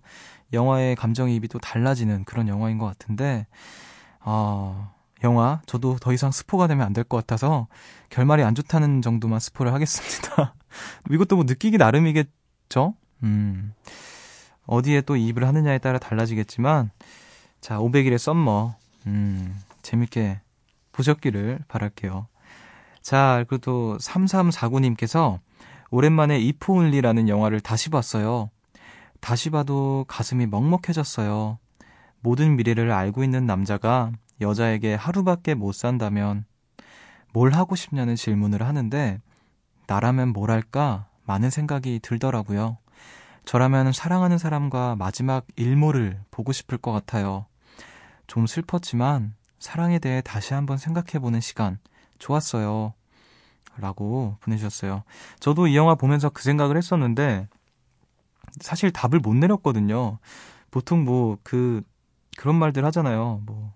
영화의 0.54 0.96
감정이입이 0.96 1.48
또 1.50 1.60
달라지는 1.60 2.24
그런 2.26 2.48
영화인 2.48 2.78
것 2.78 2.86
같은데 2.86 3.48
아 4.20 4.92
영화 5.24 5.62
저도 5.66 5.98
더 6.00 6.14
이상 6.14 6.32
스포가 6.32 6.68
되면 6.68 6.86
안 6.86 6.94
될 6.94 7.04
것 7.06 7.18
같아서 7.18 7.68
결말이 8.10 8.44
안 8.44 8.56
좋다는 8.56 9.02
정도만 9.02 9.40
스포를 9.40 9.74
하겠습니다. 9.74 10.56
이것도 11.12 11.36
뭐 11.38 11.46
느끼기 11.48 11.78
나름이겠죠. 11.78 12.96
음 13.24 13.74
어디에 14.66 15.02
또 15.02 15.16
이입을 15.16 15.48
하느냐에 15.48 15.80
따라 15.80 16.00
달라지겠지만 16.00 16.92
자 17.62 17.80
500일의 17.80 18.18
썸머 18.18 18.76
음 19.08 19.60
재밌게 19.82 20.42
보셨기를 20.92 21.60
바랄게요. 21.68 22.28
자 23.08 23.46
그리고 23.48 23.58
또 23.60 23.98
3349님께서 24.02 25.40
오랜만에 25.92 26.40
이프온리라는 26.40 27.30
영화를 27.30 27.62
다시 27.62 27.90
봤어요. 27.90 28.50
다시 29.22 29.50
봐도 29.50 30.04
가슴이 30.10 30.46
먹먹해졌어요. 30.46 31.58
모든 32.20 32.58
미래를 32.58 32.92
알고 32.92 33.24
있는 33.24 33.46
남자가 33.46 34.12
여자에게 34.42 34.96
하루밖에 34.96 35.54
못 35.54 35.72
산다면 35.72 36.44
뭘 37.32 37.54
하고 37.54 37.78
싶냐는 37.78 38.18
질문을 38.18 38.62
하는데 38.62 39.22
나라면 39.88 40.34
뭘 40.34 40.52
할까 40.52 41.08
많은 41.24 41.50
생각이 41.50 42.02
들더라고요. 42.04 42.78
저라면 43.46 43.94
사랑하는 43.94 44.38
사람과 44.38 44.98
마지막 44.98 45.46
일모를 45.56 46.20
보고 46.30 46.52
싶을 46.52 46.78
것 46.78 46.92
같아요. 46.92 47.46
좀 48.28 48.48
슬펐지만 48.48 49.34
사랑에 49.60 49.98
대해 49.98 50.20
다시 50.20 50.54
한번 50.54 50.78
생각해보는 50.78 51.40
시간 51.40 51.80
좋았어요. 52.20 52.94
라고 53.78 54.38
보내주셨어요. 54.42 55.04
저도 55.40 55.68
이 55.68 55.76
영화 55.76 55.96
보면서 55.96 56.30
그 56.30 56.44
생각을 56.44 56.78
했었는데, 56.78 57.48
사실 58.60 58.92
답을 58.92 59.20
못 59.20 59.36
내렸거든요. 59.36 60.18
보통 60.72 61.04
뭐, 61.04 61.38
그, 61.44 61.84
그런 62.38 62.56
말들 62.56 62.86
하잖아요. 62.86 63.42
뭐, 63.46 63.74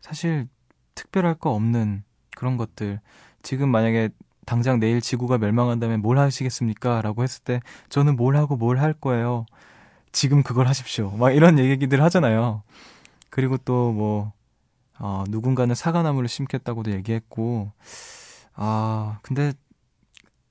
사실 0.00 0.48
특별할 0.94 1.34
거 1.34 1.50
없는 1.50 2.04
그런 2.36 2.56
것들. 2.56 3.00
지금 3.42 3.68
만약에 3.70 4.10
당장 4.46 4.80
내일 4.80 5.00
지구가 5.00 5.38
멸망한다면 5.38 6.00
뭘 6.00 6.18
하시겠습니까? 6.18 7.02
라고 7.02 7.22
했을 7.22 7.42
때, 7.44 7.60
저는 7.90 8.16
뭘 8.16 8.36
하고 8.36 8.56
뭘 8.56 8.78
할 8.80 8.92
거예요. 8.94 9.46
지금 10.12 10.42
그걸 10.42 10.66
하십시오. 10.68 11.10
막 11.12 11.30
이런 11.32 11.58
얘기들 11.58 12.02
하잖아요. 12.02 12.62
그리고 13.30 13.56
또 13.58 13.92
뭐, 13.92 14.32
어, 14.98 15.24
누군가는 15.28 15.74
사과나무를 15.74 16.28
심겠다고도 16.28 16.92
얘기했고, 16.92 17.72
아, 18.54 19.18
근데 19.22 19.52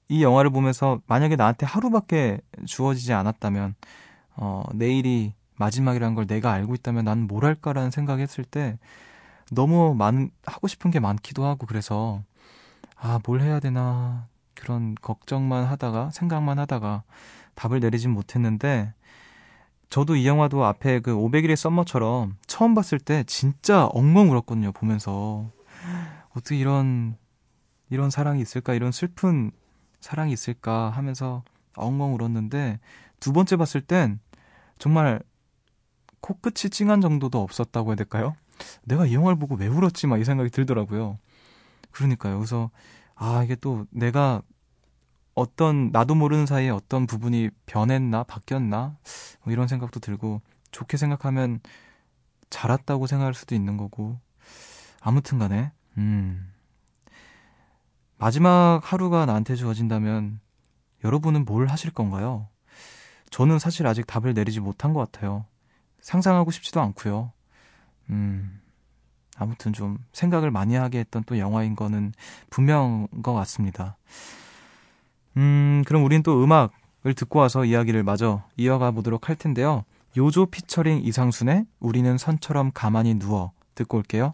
이 0.09 0.23
영화를 0.23 0.49
보면서 0.51 0.99
만약에 1.07 1.35
나한테 1.35 1.65
하루밖에 1.65 2.41
주어지지 2.65 3.13
않았다면, 3.13 3.75
어, 4.37 4.63
내일이 4.73 5.33
마지막이라는 5.57 6.15
걸 6.15 6.27
내가 6.27 6.51
알고 6.53 6.75
있다면 6.75 7.05
난 7.05 7.27
뭘 7.27 7.45
할까라는 7.45 7.91
생각했을 7.91 8.43
때 8.45 8.79
너무 9.51 9.95
많, 9.95 10.31
하고 10.45 10.67
싶은 10.67 10.91
게 10.91 10.99
많기도 10.99 11.45
하고 11.45 11.65
그래서, 11.67 12.23
아, 12.97 13.19
뭘 13.27 13.41
해야 13.41 13.59
되나, 13.59 14.27
그런 14.55 14.95
걱정만 15.01 15.65
하다가, 15.65 16.11
생각만 16.11 16.59
하다가 16.59 17.03
답을 17.55 17.79
내리진 17.81 18.11
못했는데, 18.11 18.93
저도 19.91 20.15
이 20.15 20.25
영화도 20.25 20.63
앞에 20.65 21.01
그 21.01 21.13
500일의 21.13 21.55
썸머처럼 21.57 22.37
처음 22.47 22.73
봤을 22.73 22.97
때 22.97 23.25
진짜 23.27 23.87
엉엉 23.87 24.31
울었거든요, 24.31 24.71
보면서. 24.71 25.51
어떻게 26.31 26.57
이런 26.57 27.17
이런 27.89 28.09
사랑이 28.09 28.41
있을까, 28.41 28.73
이런 28.73 28.93
슬픈 28.93 29.51
사랑이 29.99 30.31
있을까 30.31 30.89
하면서 30.91 31.43
엉엉 31.75 32.15
울었는데 32.15 32.79
두 33.19 33.33
번째 33.33 33.57
봤을 33.57 33.81
땐 33.81 34.19
정말 34.79 35.21
코끝이 36.21 36.69
찡한 36.71 37.01
정도도 37.01 37.41
없었다고 37.41 37.89
해야 37.91 37.95
될까요? 37.97 38.35
내가 38.85 39.05
이 39.05 39.13
영화를 39.13 39.37
보고 39.37 39.55
왜 39.55 39.67
울었지? 39.67 40.07
막 40.07 40.19
이 40.19 40.23
생각이 40.23 40.51
들더라고요. 40.51 41.19
그러니까요. 41.91 42.37
그래서 42.37 42.71
아 43.15 43.43
이게 43.43 43.55
또 43.55 43.85
내가 43.91 44.41
어떤 45.33 45.91
나도 45.91 46.15
모르는 46.15 46.45
사이에 46.45 46.69
어떤 46.69 47.07
부분이 47.07 47.49
변했나 47.65 48.23
바뀌었나 48.23 48.97
뭐 49.43 49.53
이런 49.53 49.67
생각도 49.67 49.99
들고 49.99 50.41
좋게 50.71 50.97
생각하면 50.97 51.59
잘 52.49 52.69
왔다고 52.71 53.07
생각할 53.07 53.33
수도 53.33 53.55
있는 53.55 53.77
거고. 53.77 54.19
아무튼 54.99 55.39
간에, 55.39 55.71
음. 55.97 56.51
마지막 58.17 58.81
하루가 58.83 59.25
나한테 59.25 59.55
주어진다면 59.55 60.39
여러분은 61.03 61.43
뭘 61.45 61.65
하실 61.67 61.91
건가요? 61.91 62.47
저는 63.31 63.57
사실 63.57 63.87
아직 63.87 64.05
답을 64.05 64.35
내리지 64.35 64.59
못한 64.59 64.93
것 64.93 65.11
같아요. 65.11 65.45
상상하고 66.01 66.51
싶지도 66.51 66.81
않고요. 66.81 67.31
음, 68.11 68.61
아무튼 69.37 69.73
좀 69.73 69.97
생각을 70.13 70.51
많이 70.51 70.75
하게 70.75 70.99
했던 70.99 71.23
또 71.25 71.39
영화인 71.39 71.75
거는 71.75 72.13
분명한 72.51 73.23
것 73.23 73.33
같습니다. 73.33 73.97
음, 75.37 75.83
그럼 75.85 76.03
우린 76.03 76.23
또 76.23 76.43
음악을 76.43 77.13
듣고 77.15 77.39
와서 77.39 77.65
이야기를 77.65 78.03
마저 78.03 78.43
이어가 78.57 78.91
보도록 78.91 79.29
할 79.29 79.35
텐데요. 79.35 79.85
요조 80.17 80.47
피처링 80.47 81.01
이상순의 81.03 81.65
우리는 81.79 82.17
선처럼 82.17 82.71
가만히 82.73 83.15
누워 83.15 83.51
듣고 83.75 83.97
올게요. 83.97 84.33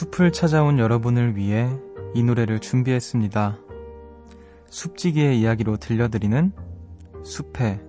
숲을 0.00 0.32
찾아온 0.32 0.78
여러분을 0.78 1.36
위해 1.36 1.68
이 2.14 2.22
노래를 2.22 2.60
준비했습니다. 2.60 3.58
숲지기의 4.70 5.38
이야기로 5.38 5.76
들려드리는 5.76 6.52
숲의 7.22 7.80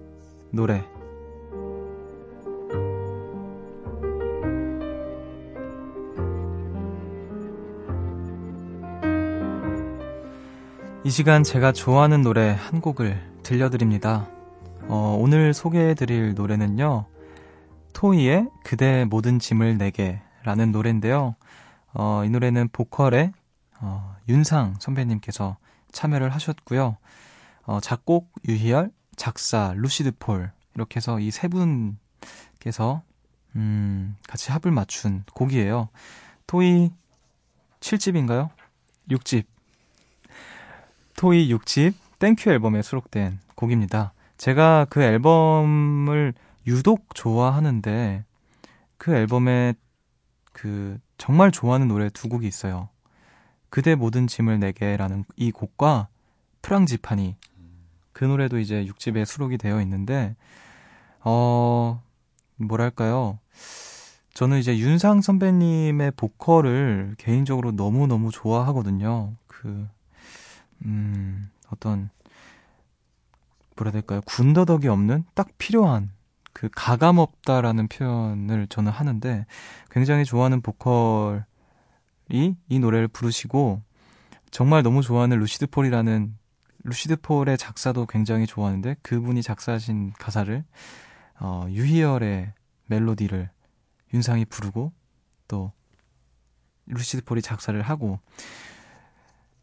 노래. 0.50 0.84
이 11.06 11.10
시간 11.10 11.44
제가 11.44 11.72
좋아하는 11.72 12.24
노래 12.24 12.50
한 12.50 12.82
곡을 12.82 13.22
들려드립니다. 13.42 14.28
어, 14.90 15.18
오늘 15.18 15.54
소개해드릴 15.54 16.34
노래는요, 16.34 17.06
토이의 17.94 18.50
그대 18.66 19.06
모든 19.06 19.40
짐을 19.40 19.78
내게 19.78 20.20
라는 20.44 20.74
노래인데요. 20.74 21.36
어, 21.94 22.24
이 22.26 22.30
노래는 22.30 22.70
보컬의 22.70 23.32
어, 23.80 24.16
윤상 24.30 24.76
선배님께서 24.80 25.58
참여를 25.92 26.30
하셨고요. 26.34 26.98
어, 27.64 27.80
작곡 27.82 28.32
유희열, 28.48 28.92
작사 29.16 29.74
루시드 29.76 30.14
폴 30.20 30.52
이렇게 30.76 30.98
해서 30.98 31.20
이 31.20 31.32
세 31.32 31.48
분께서 31.48 33.02
음, 33.56 34.16
같이 34.28 34.52
합을 34.52 34.72
맞춘 34.72 35.24
곡이에요. 35.34 35.90
토이 36.48 36.92
7집인가요? 37.82 38.50
6집. 39.10 39.44
토이 41.18 41.54
6집 41.54 41.94
Thank 42.20 42.38
You 42.38 42.50
앨범에 42.52 42.82
수록된 42.82 43.40
곡입니다. 43.56 44.14
제가 44.38 44.86
그 44.90 45.02
앨범을 45.02 46.34
유독 46.68 47.14
좋아하는데 47.14 48.24
그 48.98 49.14
앨범에 49.14 49.74
그 50.54 51.00
정말 51.22 51.52
좋아하는 51.52 51.88
노래 51.88 52.10
두 52.10 52.30
곡이 52.30 52.48
있어요. 52.48 52.90
그대 53.70 53.94
모든 53.94 54.26
짐을 54.26 54.60
내게라는 54.60 55.24
이 55.36 55.52
곡과 55.52 56.08
프랑지파니 56.64 57.36
그 58.12 58.26
노래도 58.26 58.58
이제 58.58 58.86
6집에 58.86 59.24
수록이 59.24 59.60
되어 59.60 59.82
있는데 59.82 60.36
어 61.20 62.02
뭐랄까요? 62.56 63.38
저는 64.34 64.58
이제 64.58 64.76
윤상 64.80 65.22
선배님의 65.22 66.14
보컬을 66.18 67.14
개인적으로 67.20 67.72
너무너무 67.72 68.32
좋아하거든요. 68.32 69.36
그 69.46 69.88
음, 70.86 71.52
어떤 71.70 72.10
뭐라 73.76 73.90
해야 73.90 74.02
될까요? 74.02 74.22
군더더기 74.26 74.88
없는 74.88 75.26
딱 75.36 75.50
필요한 75.60 76.10
그 76.54 76.70
가감 76.76 77.18
없다라는 77.18 77.88
표현을 77.88 78.68
저는 78.68 78.92
하는데 78.92 79.46
굉장히 79.90 80.26
좋아하는 80.26 80.62
보컬이 80.62 81.44
이 82.30 82.80
노래를 82.80 83.08
부르시고 83.08 83.82
정말 84.52 84.84
너무 84.84 85.02
좋아하는 85.02 85.40
루시드 85.40 85.68
폴이라는 85.68 86.38
루시드 86.84 87.18
폴의 87.18 87.58
작사도 87.58 88.06
굉장히 88.06 88.48
좋아하는데 88.48 88.96
그분이 89.02 89.44
작사하신 89.44 90.14
가사를 90.14 90.64
어, 91.40 91.66
유희열의 91.70 92.54
멜로디를 92.88 93.50
윤상이 94.14 94.46
부르고 94.46 94.92
또 95.48 95.72
루시드 96.88 97.24
폴이 97.24 97.42
작사를 97.42 97.80
하고. 97.82 98.20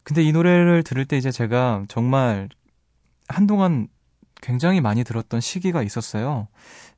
근데 0.03 0.23
이 0.23 0.33
노래를 0.33 0.83
들을 0.83 1.05
때 1.05 1.19
이제 1.19 1.31
제가 1.31 1.85
정말 1.89 2.49
한동안 3.29 3.89
굉장히 4.41 4.81
많이 4.81 5.05
들었던 5.05 5.41
시기가 5.41 5.83
있었어요. 5.83 6.49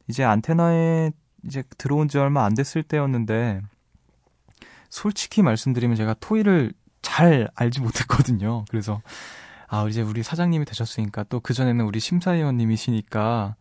이제 0.08 0.24
안테나에 0.24 1.12
이제 1.44 1.62
들어온 1.78 2.08
지 2.08 2.18
얼마 2.18 2.44
안 2.44 2.54
됐을 2.54 2.82
때였는데 2.82 3.62
솔직히 4.90 5.42
말씀드리면 5.42 5.96
제가 5.96 6.14
토이를 6.20 6.72
잘 7.02 7.48
알지 7.54 7.80
못했거든요. 7.80 8.64
그래서 8.68 9.00
아 9.68 9.86
이제 9.88 10.02
우리 10.02 10.22
사장님이 10.22 10.64
되셨으니까 10.64 11.24
또 11.24 11.40
그 11.40 11.54
전에는 11.54 11.84
우리 11.84 12.00
심사위원님이시니까 12.00 13.54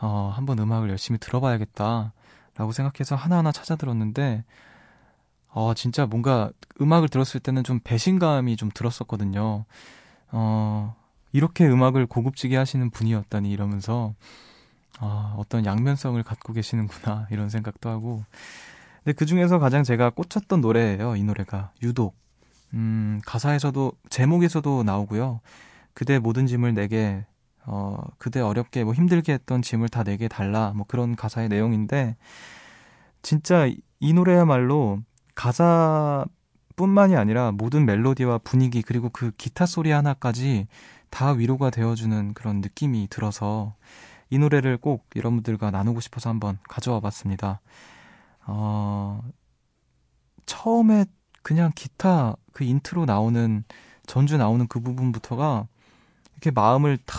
어 0.00 0.32
한번 0.34 0.58
음악을 0.58 0.90
열심히 0.90 1.18
들어봐야겠다라고 1.18 2.72
생각해서 2.72 3.16
하나하나 3.16 3.50
찾아 3.52 3.74
들었는데 3.76 4.44
어 5.48 5.72
진짜 5.74 6.04
뭔가 6.06 6.50
음악을 6.80 7.08
들었을 7.08 7.40
때는 7.40 7.64
좀 7.64 7.80
배신감이 7.82 8.56
좀 8.56 8.70
들었었거든요. 8.72 9.64
어 10.30 10.96
이렇게 11.32 11.66
음악을 11.66 12.06
고급지게 12.06 12.56
하시는 12.56 12.90
분이었다니 12.90 13.50
이러면서 13.50 14.14
아, 14.98 15.34
어떤 15.36 15.66
양면성을 15.66 16.22
갖고 16.22 16.52
계시는구나 16.52 17.26
이런 17.30 17.48
생각도 17.48 17.90
하고. 17.90 18.24
근데 19.04 19.14
그 19.14 19.26
중에서 19.26 19.58
가장 19.58 19.84
제가 19.84 20.10
꽂혔던 20.10 20.60
노래예요 20.60 21.16
이 21.16 21.22
노래가. 21.22 21.72
유독. 21.82 22.16
음, 22.74 23.20
가사에서도 23.24 23.92
제목에서도 24.10 24.82
나오고요. 24.82 25.40
그대 25.94 26.18
모든 26.18 26.46
짐을 26.46 26.74
내게 26.74 27.24
어, 27.64 27.98
그대 28.18 28.40
어렵게 28.40 28.84
뭐 28.84 28.94
힘들게 28.94 29.32
했던 29.32 29.62
짐을 29.62 29.88
다 29.88 30.04
내게 30.04 30.28
달라 30.28 30.72
뭐 30.74 30.86
그런 30.86 31.16
가사의 31.16 31.48
내용인데 31.48 32.16
진짜 33.22 33.68
이 33.98 34.12
노래야말로 34.12 35.00
가사뿐만이 35.34 37.16
아니라 37.16 37.50
모든 37.52 37.84
멜로디와 37.86 38.38
분위기 38.38 38.82
그리고 38.82 39.08
그 39.10 39.32
기타 39.36 39.66
소리 39.66 39.90
하나까지 39.90 40.68
다 41.10 41.30
위로가 41.30 41.70
되어주는 41.70 42.34
그런 42.34 42.60
느낌이 42.60 43.08
들어서 43.08 43.74
이 44.30 44.38
노래를 44.38 44.76
꼭 44.78 45.06
여러분들과 45.14 45.70
나누고 45.70 46.00
싶어서 46.00 46.30
한번 46.30 46.58
가져와 46.68 47.00
봤습니다. 47.00 47.60
어, 48.46 49.22
처음에 50.46 51.06
그냥 51.42 51.72
기타 51.74 52.36
그 52.52 52.64
인트로 52.64 53.04
나오는 53.04 53.64
전주 54.06 54.36
나오는 54.36 54.66
그 54.66 54.80
부분부터가 54.80 55.66
이렇게 56.32 56.50
마음을 56.50 56.98
탁 57.06 57.18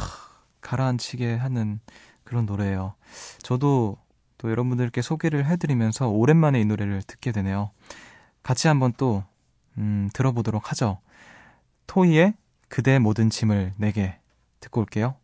가라앉히게 0.62 1.36
하는 1.36 1.80
그런 2.23 2.45
노래예요. 2.45 2.95
저도 3.41 3.97
또 4.38 4.52
여러분들께 4.52 5.02
소개를 5.02 5.45
해드리면서 5.45 6.10
오랜만에 6.10 6.60
이 6.60 6.65
노래를 6.65 7.02
듣게 7.04 7.32
되네요. 7.32 7.71
같이 8.43 8.67
한번 8.67 8.93
또 8.97 9.23
음, 9.78 10.10
들어보도록 10.13 10.71
하죠. 10.71 11.00
토이의 11.88 12.34
그대 12.70 13.00
모든 13.00 13.30
짐을 13.30 13.74
내게 13.78 14.20
듣고 14.60 14.82
올게요. 14.82 15.16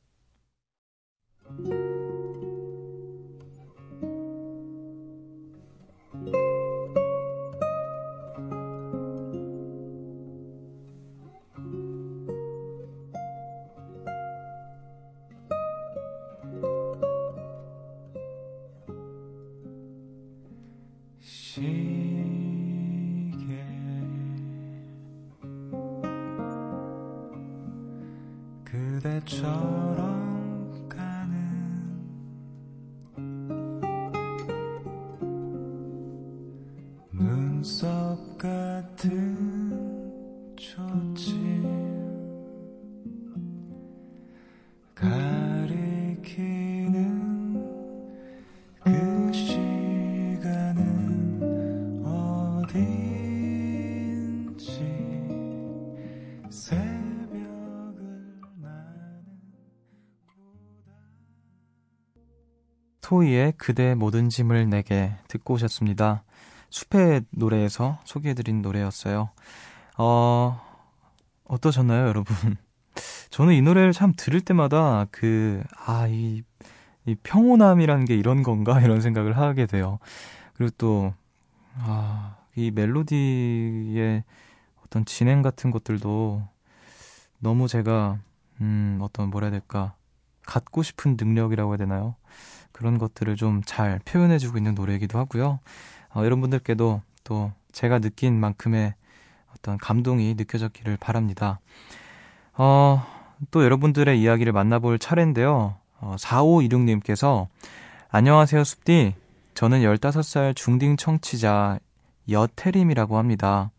토이의 63.03 63.53
그대 63.57 63.93
모든 63.95 64.29
짐을 64.29 64.69
내게 64.69 65.13
듣고 65.27 65.55
오셨습니다. 65.55 66.23
숲의 66.69 67.25
노래에서 67.31 67.99
소개해드린 68.05 68.61
노래였어요. 68.61 69.29
어, 69.97 70.61
어떠셨나요, 71.43 72.07
여러분? 72.07 72.35
저는 73.29 73.53
이 73.53 73.61
노래를 73.61 73.91
참 73.91 74.13
들을 74.15 74.39
때마다 74.41 75.05
그, 75.11 75.61
아, 75.85 76.07
이, 76.07 76.43
이 77.05 77.15
평온함이라는 77.21 78.05
게 78.05 78.15
이런 78.15 78.41
건가? 78.41 78.79
이런 78.81 79.01
생각을 79.01 79.37
하게 79.37 79.65
돼요. 79.65 79.99
그리고 80.53 80.73
또, 80.77 81.13
아, 81.75 82.37
이 82.55 82.71
멜로디의 82.71 84.23
어떤 84.85 85.05
진행 85.05 85.41
같은 85.41 85.71
것들도 85.71 86.41
너무 87.39 87.67
제가, 87.67 88.19
음, 88.61 88.97
어떤 89.01 89.29
뭐라 89.29 89.47
해야 89.47 89.51
될까. 89.51 89.93
갖고 90.45 90.83
싶은 90.83 91.17
능력이라고 91.19 91.71
해야 91.71 91.77
되나요? 91.77 92.15
그런 92.73 92.97
것들을 92.97 93.35
좀 93.37 93.61
잘 93.65 93.99
표현해주고 94.03 94.57
있는 94.57 94.75
노래이기도 94.75 95.17
하고요. 95.17 95.59
어, 96.13 96.23
여러분들께도 96.23 97.01
또 97.23 97.51
제가 97.71 97.99
느낀 97.99 98.39
만큼의 98.39 98.93
어떤 99.55 99.77
감동이 99.77 100.33
느껴졌기를 100.35 100.97
바랍니다. 100.97 101.59
어, 102.57 103.05
또 103.51 103.63
여러분들의 103.63 104.19
이야기를 104.21 104.51
만나볼 104.51 104.99
차례인데요. 104.99 105.77
어, 105.99 106.15
4526님께서 106.19 107.47
안녕하세요, 108.09 108.63
숲디. 108.63 109.15
저는 109.53 109.81
15살 109.81 110.55
중딩 110.55 110.97
청취자 110.97 111.79
여태림이라고 112.29 113.17
합니다. 113.17 113.71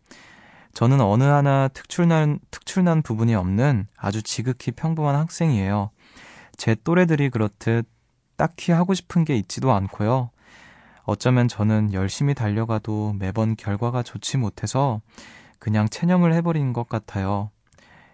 저는 0.73 0.99
어느 0.99 1.23
하나 1.23 1.67
특출난, 1.69 2.39
특출난 2.51 3.01
부분이 3.01 3.33
없는 3.33 3.87
아주 3.97 4.21
지극히 4.21 4.71
평범한 4.71 5.15
학생이에요. 5.15 5.91
제 6.57 6.75
또래들이 6.75 7.29
그렇듯 7.29 7.87
딱히 8.37 8.71
하고 8.71 8.93
싶은 8.93 9.25
게 9.25 9.35
있지도 9.35 9.71
않고요. 9.71 10.29
어쩌면 11.03 11.47
저는 11.47 11.93
열심히 11.93 12.33
달려가도 12.33 13.15
매번 13.17 13.55
결과가 13.55 14.03
좋지 14.03 14.37
못해서 14.37 15.01
그냥 15.59 15.87
체념을 15.87 16.33
해버린 16.33 16.73
것 16.73 16.89
같아요. 16.89 17.51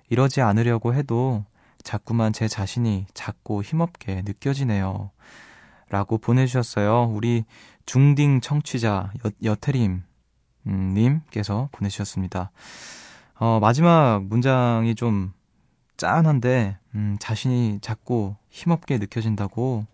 이러지 0.09 0.41
않으려고 0.41 0.93
해도 0.93 1.45
자꾸만 1.83 2.33
제 2.33 2.47
자신이 2.47 3.05
작고 3.13 3.63
힘없게 3.63 4.23
느껴지네요. 4.25 5.11
라고 5.89 6.17
보내주셨어요. 6.17 7.09
우리 7.13 7.45
중딩 7.85 8.41
청취자 8.41 9.11
여, 9.25 9.31
여태림 9.43 10.03
음, 10.67 10.93
님께서 10.93 11.69
보내주셨습니다. 11.71 12.51
어, 13.39 13.59
마지막 13.59 14.23
문장이 14.23 14.95
좀 14.95 15.33
짠한데 16.01 16.79
음, 16.95 17.17
자신이 17.19 17.79
작고 17.81 18.35
힘없게 18.49 18.97
느껴진다고 18.97 19.85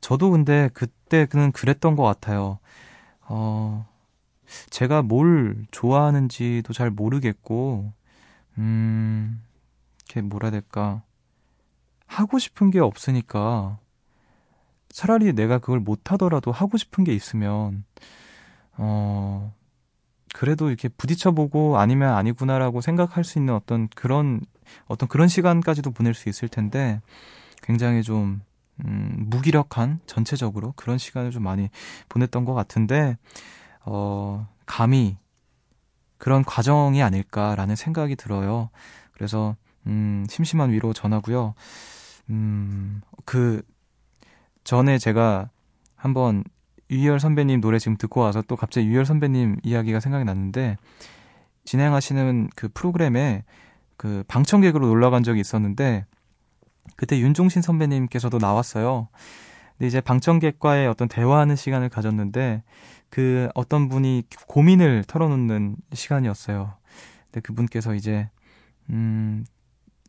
저도 0.00 0.30
근데 0.30 0.70
그때는 0.72 1.52
그랬던 1.52 1.96
것 1.96 2.02
같아요. 2.02 2.58
어, 3.22 3.86
제가 4.68 5.02
뭘 5.02 5.64
좋아하는지도 5.70 6.74
잘 6.74 6.90
모르겠고, 6.90 7.90
음, 8.58 9.42
이렇게 10.04 10.20
뭐라 10.20 10.48
해야 10.48 10.60
될까. 10.60 11.02
하고 12.06 12.38
싶은 12.38 12.70
게 12.70 12.80
없으니까, 12.80 13.78
차라리 14.90 15.32
내가 15.32 15.58
그걸 15.58 15.80
못하더라도 15.80 16.52
하고 16.52 16.76
싶은 16.76 17.04
게 17.04 17.14
있으면, 17.14 17.84
어, 18.76 19.54
그래도 20.34 20.68
이렇게 20.68 20.88
부딪혀보고 20.88 21.78
아니면 21.78 22.14
아니구나라고 22.14 22.82
생각할 22.82 23.24
수 23.24 23.38
있는 23.38 23.54
어떤 23.54 23.88
그런, 23.94 24.42
어떤 24.86 25.08
그런 25.08 25.28
시간까지도 25.28 25.90
보낼 25.90 26.14
수 26.14 26.28
있을 26.28 26.48
텐데, 26.48 27.00
굉장히 27.62 28.02
좀, 28.02 28.42
음, 28.84 29.26
무기력한 29.28 30.00
전체적으로 30.06 30.72
그런 30.76 30.98
시간을 30.98 31.30
좀 31.30 31.42
많이 31.42 31.68
보냈던 32.08 32.44
것 32.44 32.54
같은데, 32.54 33.16
어, 33.84 34.48
감히 34.66 35.16
그런 36.18 36.44
과정이 36.44 37.02
아닐까라는 37.02 37.76
생각이 37.76 38.16
들어요. 38.16 38.70
그래서, 39.12 39.56
음, 39.86 40.26
심심한 40.28 40.70
위로 40.70 40.92
전하고요. 40.92 41.54
음, 42.30 43.02
그, 43.24 43.62
전에 44.64 44.98
제가 44.98 45.50
한번 45.94 46.42
유희열 46.90 47.20
선배님 47.20 47.60
노래 47.60 47.78
지금 47.78 47.96
듣고 47.96 48.20
와서 48.20 48.42
또 48.42 48.56
갑자기 48.56 48.86
유희열 48.86 49.04
선배님 49.06 49.56
이야기가 49.62 50.00
생각이 50.00 50.24
났는데, 50.24 50.76
진행하시는 51.64 52.50
그 52.54 52.68
프로그램에 52.72 53.44
그 53.96 54.24
방청객으로 54.28 54.86
놀러 54.86 55.10
간 55.10 55.22
적이 55.22 55.40
있었는데, 55.40 56.06
그때 56.96 57.18
윤종신 57.18 57.62
선배님께서도 57.62 58.38
나왔어요. 58.38 59.08
근데 59.76 59.88
이제 59.88 60.00
방청객과의 60.00 60.86
어떤 60.86 61.08
대화하는 61.08 61.56
시간을 61.56 61.88
가졌는데 61.88 62.62
그 63.10 63.48
어떤 63.54 63.88
분이 63.88 64.24
고민을 64.46 65.04
털어놓는 65.06 65.76
시간이었어요. 65.92 66.74
근데 67.26 67.40
그분께서 67.40 67.94
이제 67.94 68.28
음 68.90 69.44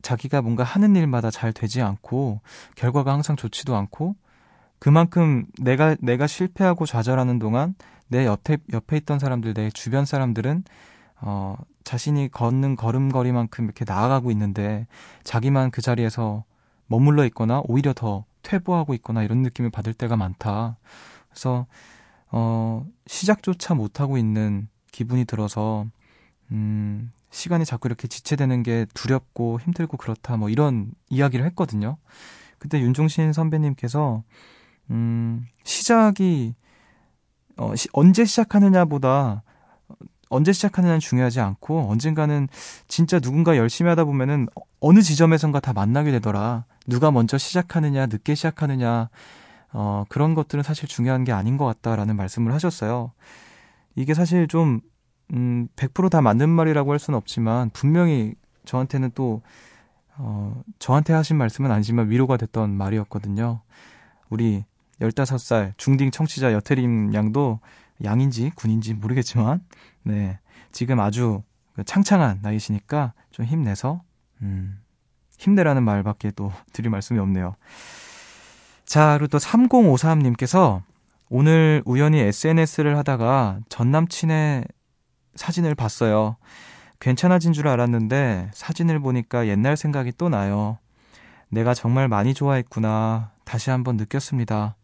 자기가 0.02 0.42
뭔가 0.42 0.64
하는 0.64 0.96
일마다 0.96 1.32
잘 1.32 1.52
되지 1.52 1.82
않고 1.82 2.42
결과가 2.76 3.12
항상 3.12 3.36
좋지도 3.36 3.76
않고 3.76 4.16
그만큼 4.78 5.46
내가 5.60 5.96
내가 6.00 6.28
실패하고 6.28 6.86
좌절하는 6.86 7.40
동안 7.40 7.74
내 8.08 8.26
옆에 8.26 8.58
옆에 8.72 8.98
있던 8.98 9.18
사람들 9.18 9.56
내 9.56 9.72
주변 9.72 10.06
사람들은 10.06 10.64
어 11.26 11.58
자신이 11.84 12.30
걷는 12.30 12.76
걸음걸이만큼 12.76 13.66
이렇게 13.66 13.84
나아가고 13.84 14.30
있는데 14.32 14.86
자기만 15.24 15.72
그 15.72 15.82
자리에서 15.82 16.44
머물러 16.86 17.26
있거나 17.26 17.64
오히려 17.66 17.94
더 17.94 18.26
퇴보하고 18.44 18.94
있거나 18.94 19.24
이런 19.24 19.42
느낌을 19.42 19.72
받을 19.72 19.94
때가 19.94 20.18
많다. 20.18 20.78
그래서 21.30 21.66
어 22.32 22.86
시작조차 23.08 23.74
못 23.74 24.00
하고 24.00 24.20
있는 24.20 24.68
기분이 24.92 25.26
들어서 25.26 25.88
음 26.52 27.12
시간이 27.32 27.66
자꾸 27.66 27.88
이렇게 27.88 28.08
지체되는 28.08 28.62
게 28.62 28.86
두렵고 28.94 29.60
힘들고 29.60 29.98
그렇다 29.98 30.38
뭐 30.38 30.50
이런 30.50 30.92
이야기를 31.10 31.44
했거든요. 31.48 31.98
그때 32.60 32.80
윤종신 32.80 33.34
선배님께서 33.34 34.24
음 34.92 35.48
시작이 35.64 36.54
어 37.58 37.76
시, 37.76 37.90
언제 37.94 38.26
시작하느냐보다 38.26 39.42
언제 40.30 40.52
시작하느냐는 40.52 41.00
중요하지 41.00 41.40
않고 41.40 41.90
언젠가는 41.90 42.48
진짜 42.88 43.20
누군가 43.20 43.58
열심히 43.58 43.90
하다 43.90 44.06
보면은 44.06 44.48
어느 44.80 45.02
지점에선가 45.02 45.60
다 45.60 45.74
만나게 45.74 46.12
되더라. 46.12 46.66
누가 46.88 47.12
먼저 47.12 47.38
시작하느냐, 47.38 48.08
늦게 48.08 48.36
시작하느냐, 48.36 49.10
어, 49.72 50.06
그런 50.10 50.36
것들은 50.36 50.64
사실 50.64 50.88
중요한 50.88 51.24
게 51.24 51.32
아닌 51.32 51.58
것 51.58 51.66
같다라는 51.66 52.16
말씀을 52.16 52.54
하셨어요. 52.54 53.12
이게 53.96 54.14
사실 54.14 54.48
좀, 54.48 54.82
음, 55.34 55.68
100%다 55.76 56.22
맞는 56.22 56.50
말이라고 56.50 56.92
할 56.92 57.00
수는 57.00 57.18
없지만 57.18 57.70
분명히 57.72 58.36
저한테는 58.66 59.12
또, 59.16 59.42
어, 60.18 60.62
저한테 60.80 61.14
하신 61.14 61.38
말씀은 61.38 61.72
아니지만 61.72 62.10
위로가 62.10 62.38
됐던 62.38 62.72
말이었거든요. 62.72 63.62
우리 64.30 64.64
15살 65.02 65.74
중딩 65.78 66.12
청취자 66.12 66.54
여태림 66.54 67.14
양도 67.14 67.60
양인지 68.04 68.52
군인지 68.56 68.94
모르겠지만, 68.94 69.64
네. 70.04 70.40
지금 70.72 71.00
아주 71.00 71.44
그 71.74 71.84
창창한 71.84 72.40
나이시니까 72.42 73.14
좀 73.32 73.46
힘내서, 73.46 74.02
음, 74.42 74.80
힘내라는 75.38 75.84
말밖에 75.84 76.32
또 76.32 76.52
드릴 76.74 76.90
말씀이 76.90 77.20
없네요. 77.20 77.56
자, 78.86 79.18
그리고 79.18 79.28
또 79.28 79.38
3053님께서 79.38 80.84
오늘 81.30 81.82
우연히 81.86 82.20
SNS를 82.20 82.98
하다가 82.98 83.60
전 83.68 83.92
남친의 83.92 84.66
사진을 85.36 85.76
봤어요. 85.76 86.38
괜찮아진 87.00 87.52
줄 87.52 87.68
알았는데 87.68 88.52
사진을 88.54 89.00
보니까 89.00 89.48
옛날 89.48 89.76
생각이 89.76 90.14
또 90.18 90.30
나요. 90.30 90.78
내가 91.50 91.74
정말 91.74 92.08
많이 92.08 92.34
좋아했구나. 92.34 93.32
다시 93.44 93.70
한번 93.70 93.98
느꼈습니다. 93.98 94.76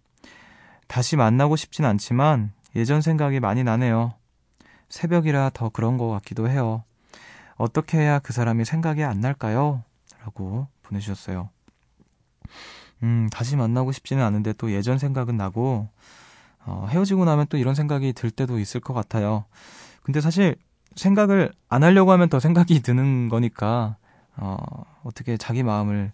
다시 0.88 1.16
만나고 1.16 1.56
싶진 1.56 1.86
않지만 1.86 2.52
예전 2.76 3.02
생각이 3.02 3.40
많이 3.40 3.64
나네요. 3.64 4.14
새벽이라 4.90 5.52
더 5.54 5.70
그런 5.70 5.98
것 5.98 6.10
같기도 6.10 6.50
해요. 6.50 6.84
어떻게 7.56 7.98
해야 8.00 8.20
그 8.20 8.34
사람이 8.34 8.66
생각이 8.66 9.04
안 9.04 9.20
날까요? 9.22 9.84
라고 10.24 10.68
보내주셨어요. 10.84 11.50
음, 13.04 13.30
다시 13.32 13.56
만나고 13.56 13.92
싶지는 13.92 14.24
않은데 14.24 14.54
또 14.54 14.72
예전 14.72 14.98
생각은 14.98 15.38
나고, 15.38 15.90
어, 16.66 16.88
헤어지고 16.90 17.26
나면 17.26 17.48
또 17.50 17.58
이런 17.58 17.74
생각이 17.74 18.14
들 18.14 18.30
때도 18.30 18.60
있을 18.60 18.80
것 18.80 18.94
같아요. 18.94 19.46
근데 20.04 20.22
사실 20.22 20.56
생각을 20.96 21.52
안 21.70 21.84
하려고 21.84 22.12
하면 22.12 22.30
더 22.30 22.40
생각이 22.40 22.82
드는 22.84 23.30
거니까, 23.30 23.96
어, 24.38 24.58
어떻게 25.04 25.38
자기 25.38 25.64
마음을 25.64 26.12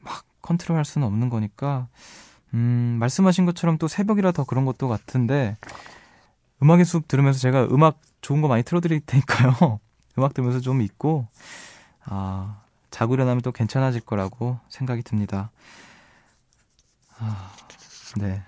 막 0.00 0.24
컨트롤 0.40 0.76
할 0.76 0.84
수는 0.84 1.06
없는 1.06 1.28
거니까, 1.28 1.88
음, 2.54 2.96
말씀하신 3.00 3.46
것처럼 3.46 3.78
또 3.78 3.88
새벽이라 3.88 4.32
더 4.32 4.44
그런 4.44 4.64
것도 4.64 4.88
같은데, 4.88 5.56
음악의 6.62 6.84
숲 6.84 7.08
들으면서 7.08 7.38
제가 7.40 7.64
음악 7.66 8.00
좋은 8.20 8.40
거 8.40 8.48
많이 8.48 8.62
틀어드릴 8.62 9.00
테니까요. 9.00 9.80
음악 10.18 10.34
들으면서 10.34 10.60
좀 10.60 10.80
있고, 10.82 11.26
아, 12.04 12.60
자고 12.90 13.14
일어나면 13.14 13.42
또 13.42 13.52
괜찮아질 13.52 14.02
거라고 14.02 14.58
생각이 14.68 15.02
듭니다. 15.02 15.50
아, 17.18 17.52
네. 18.18 18.42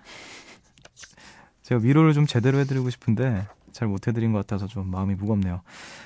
제가 1.62 1.80
위로를 1.82 2.12
좀 2.12 2.26
제대로 2.26 2.58
해드리고 2.58 2.90
싶은데 2.90 3.46
잘 3.72 3.88
못해드린 3.88 4.32
것 4.32 4.38
같아서 4.38 4.66
좀 4.66 4.90
마음이 4.90 5.14
무겁네요. 5.14 5.62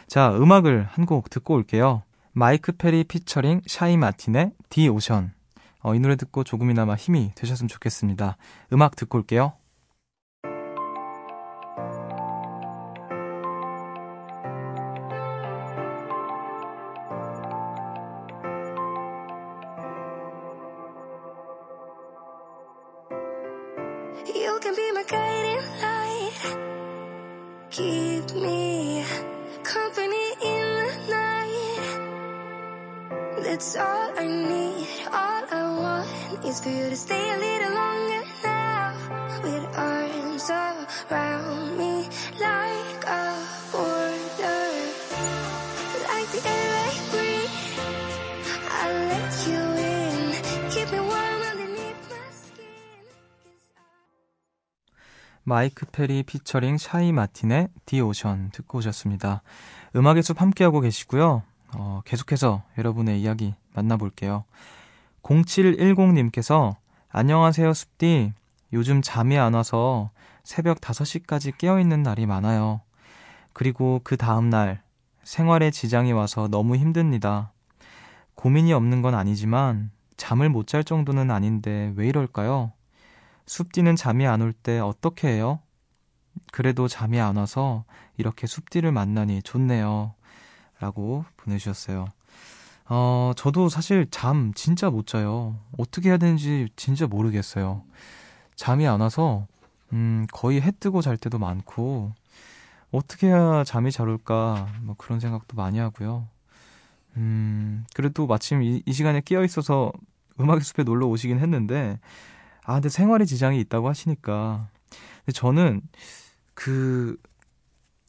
자, 0.07 0.33
음악을 0.37 0.88
한 0.90 1.05
곡 1.05 1.31
듣고 1.31 1.55
올게요. 1.55 2.03
마이크 2.33 2.73
페리 2.73 3.05
피처링 3.05 3.62
샤이 3.66 3.97
마틴의 3.97 4.53
The 4.70 4.88
Ocean. 4.88 5.33
어, 5.81 5.94
이 5.94 5.99
노래 5.99 6.16
듣고 6.16 6.44
조금이나마 6.44 6.94
힘이 6.94 7.33
되셨으면 7.35 7.68
좋겠습니다. 7.68 8.37
음악 8.73 8.94
듣고 8.97 9.18
올게요. 9.18 9.55
페리 55.98 56.22
피처링 56.22 56.78
샤이 56.78 57.11
마틴의 57.11 57.70
The 57.85 58.01
Ocean 58.01 58.51
듣고 58.52 58.78
오셨습니다. 58.78 59.42
음악의 59.96 60.22
숲 60.22 60.40
함께하고 60.40 60.78
계시고요. 60.78 61.42
어, 61.74 62.02
계속해서 62.04 62.62
여러분의 62.78 63.20
이야기 63.20 63.56
만나볼게요. 63.74 64.44
0710님께서 65.24 66.76
안녕하세요 67.08 67.74
숲디. 67.74 68.32
요즘 68.74 69.02
잠이 69.02 69.38
안 69.38 69.54
와서 69.54 70.12
새벽 70.44 70.80
5시까지 70.80 71.58
깨어있는 71.58 72.04
날이 72.04 72.26
많아요. 72.26 72.80
그리고 73.52 74.00
그 74.04 74.16
다음날 74.16 74.80
생활에 75.24 75.72
지장이 75.72 76.12
와서 76.12 76.46
너무 76.46 76.76
힘듭니다. 76.76 77.50
고민이 78.37 78.72
없는 78.72 79.02
건 79.02 79.16
아니지만 79.16 79.90
잠을 80.16 80.48
못 80.48 80.68
잘 80.68 80.84
정도는 80.84 81.32
아닌데 81.32 81.92
왜 81.96 82.06
이럴까요? 82.06 82.70
숲디는 83.46 83.96
잠이 83.96 84.28
안 84.28 84.42
올 84.42 84.52
때 84.52 84.78
어떻게 84.78 85.26
해요? 85.26 85.58
그래도 86.53 86.88
잠이 86.88 87.20
안 87.20 87.37
와서 87.37 87.85
이렇게 88.16 88.46
숲디를 88.46 88.92
만나니 88.92 89.42
좋네요. 89.42 90.14
라고 90.81 91.24
보내주셨어요. 91.37 92.07
어, 92.90 93.33
저도 93.37 93.68
사실 93.68 94.07
잠 94.11 94.53
진짜 94.55 94.90
못 94.90 95.07
자요. 95.07 95.59
어떻게 95.77 96.09
해야 96.11 96.16
되는지 96.16 96.68
진짜 96.77 97.07
모르겠어요. 97.07 97.83
잠이 98.57 98.87
안 98.87 99.01
와서, 99.01 99.46
음, 99.92 100.27
거의 100.33 100.61
해 100.61 100.72
뜨고 100.72 101.03
잘 101.03 101.16
때도 101.16 101.38
많고, 101.38 102.12
어떻게 102.90 103.29
해야 103.29 103.62
잠이 103.64 103.92
잘 103.92 104.09
올까, 104.09 104.68
뭐 104.83 104.94
그런 104.96 105.20
생각도 105.20 105.57
많이 105.57 105.79
하고요. 105.79 106.27
음, 107.16 107.85
그래도 107.94 108.27
마침 108.27 108.62
이, 108.62 108.83
이 108.87 108.92
시간에 108.92 109.20
깨어 109.24 109.44
있어서 109.44 109.92
음악의 110.40 110.62
숲에 110.62 110.83
놀러 110.85 111.07
오시긴 111.07 111.38
했는데, 111.38 111.98
아, 112.64 112.74
근데 112.74 112.88
생활에 112.88 113.24
지장이 113.24 113.61
있다고 113.61 113.88
하시니까. 113.88 114.68
근데 115.24 115.33
저는 115.33 115.83
그 116.59 117.16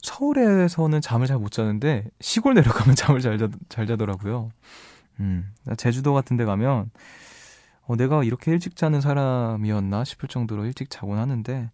서울에서는 0.02 1.02
잠을 1.02 1.28
잘 1.28 1.38
못 1.38 1.52
자는데 1.52 2.06
시골 2.20 2.56
내려가면 2.56 2.96
잠을 2.98 3.22
잘, 3.22 3.38
자, 3.38 3.48
잘 3.70 3.86
자더라고요. 3.86 4.50
음, 5.20 5.54
제주도 5.78 6.16
같은 6.16 6.36
데 6.36 6.46
가면 6.46 6.90
어, 7.86 7.96
내가 7.96 8.24
이렇게 8.24 8.52
일찍 8.52 8.76
자는 8.76 9.02
사람이었나 9.02 10.04
싶을 10.04 10.28
정도로 10.30 10.66
일찍 10.66 10.90
자곤 10.90 11.20
하는데 11.20 11.70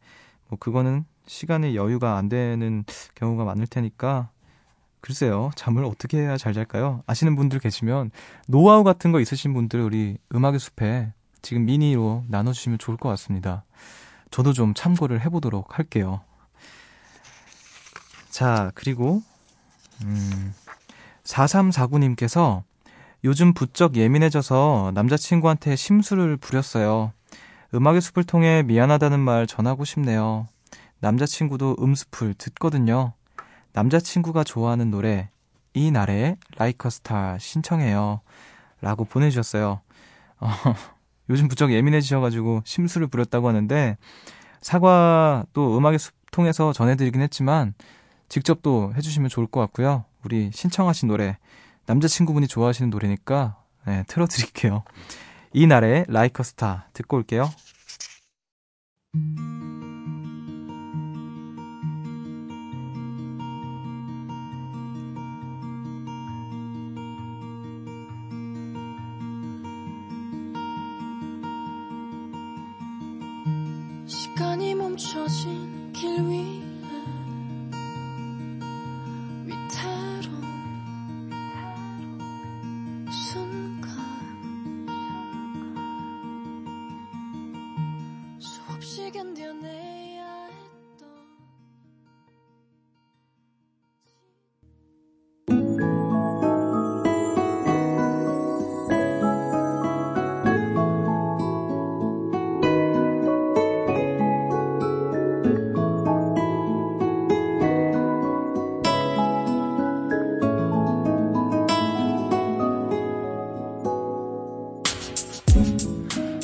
뭐 0.49 0.59
그거는 0.59 1.05
시간의 1.27 1.77
여유가 1.77 2.17
안 2.17 2.27
되는 2.27 2.83
경우가 3.15 3.45
많을 3.45 3.67
테니까 3.67 4.29
글쎄요. 4.99 5.51
잠을 5.55 5.85
어떻게 5.85 6.17
해야 6.17 6.35
잘 6.35 6.53
잘까요? 6.53 7.03
아시는 7.07 7.37
분들 7.37 7.59
계시면 7.59 8.11
노하우 8.49 8.83
같은 8.83 9.13
거 9.13 9.21
있으신 9.21 9.53
분들 9.53 9.79
우리 9.79 10.17
음악의 10.33 10.59
숲에 10.59 11.13
지금 11.41 11.63
미니로 11.63 12.25
나눠주시면 12.27 12.79
좋을 12.79 12.97
것 12.97 13.07
같습니다. 13.07 13.63
저도 14.29 14.51
좀 14.51 14.73
참고를 14.73 15.21
해보도록 15.21 15.77
할게요. 15.79 16.19
자, 18.35 18.73
그리고, 18.75 19.21
음, 20.03 20.53
4349님께서 21.23 22.63
요즘 23.23 23.53
부쩍 23.53 23.95
예민해져서 23.95 24.91
남자친구한테 24.93 25.77
심술을 25.77 26.35
부렸어요. 26.35 27.13
음악의 27.73 28.01
숲을 28.01 28.25
통해 28.25 28.61
미안하다는 28.63 29.21
말 29.21 29.47
전하고 29.47 29.85
싶네요. 29.85 30.47
남자친구도 30.99 31.77
음습을 31.79 32.33
듣거든요. 32.33 33.13
남자친구가 33.71 34.43
좋아하는 34.43 34.91
노래, 34.91 35.29
이 35.73 35.89
나래의 35.89 36.35
Like 36.57 36.89
a 36.89 36.99
Star 36.99 37.37
신청해요. 37.37 38.19
라고 38.81 39.05
보내주셨어요. 39.05 39.79
어, 40.41 40.49
요즘 41.29 41.47
부쩍 41.47 41.71
예민해지셔가지고 41.71 42.63
심술을 42.65 43.07
부렸다고 43.07 43.47
하는데, 43.47 43.95
사과 44.59 45.45
또 45.53 45.77
음악의 45.77 45.99
숲 45.99 46.13
통해서 46.31 46.73
전해드리긴 46.73 47.21
했지만, 47.21 47.73
직접 48.29 48.61
또 48.61 48.93
해주시면 48.95 49.29
좋을 49.29 49.47
것 49.47 49.59
같고요. 49.61 50.05
우리 50.23 50.51
신청하신 50.53 51.07
노래, 51.07 51.37
남자친구분이 51.85 52.47
좋아하시는 52.47 52.89
노래니까, 52.89 53.57
네, 53.85 54.03
틀어드릴게요. 54.07 54.83
이 55.53 55.67
날의 55.67 56.05
Like 56.07 56.43
a 56.43 56.52
Star 56.52 56.89
듣고 56.93 57.17
올게요. 57.17 57.49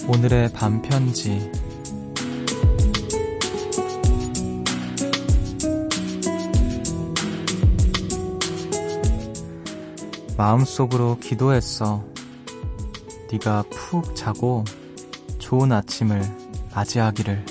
오늘의 0.07 0.51
반편지 0.53 1.51
마음속으로 10.37 11.17
기도했어. 11.19 12.03
네가 13.31 13.63
푹 13.69 14.15
자고 14.15 14.63
좋은 15.37 15.71
아침을 15.71 16.21
맞이하기를. 16.73 17.45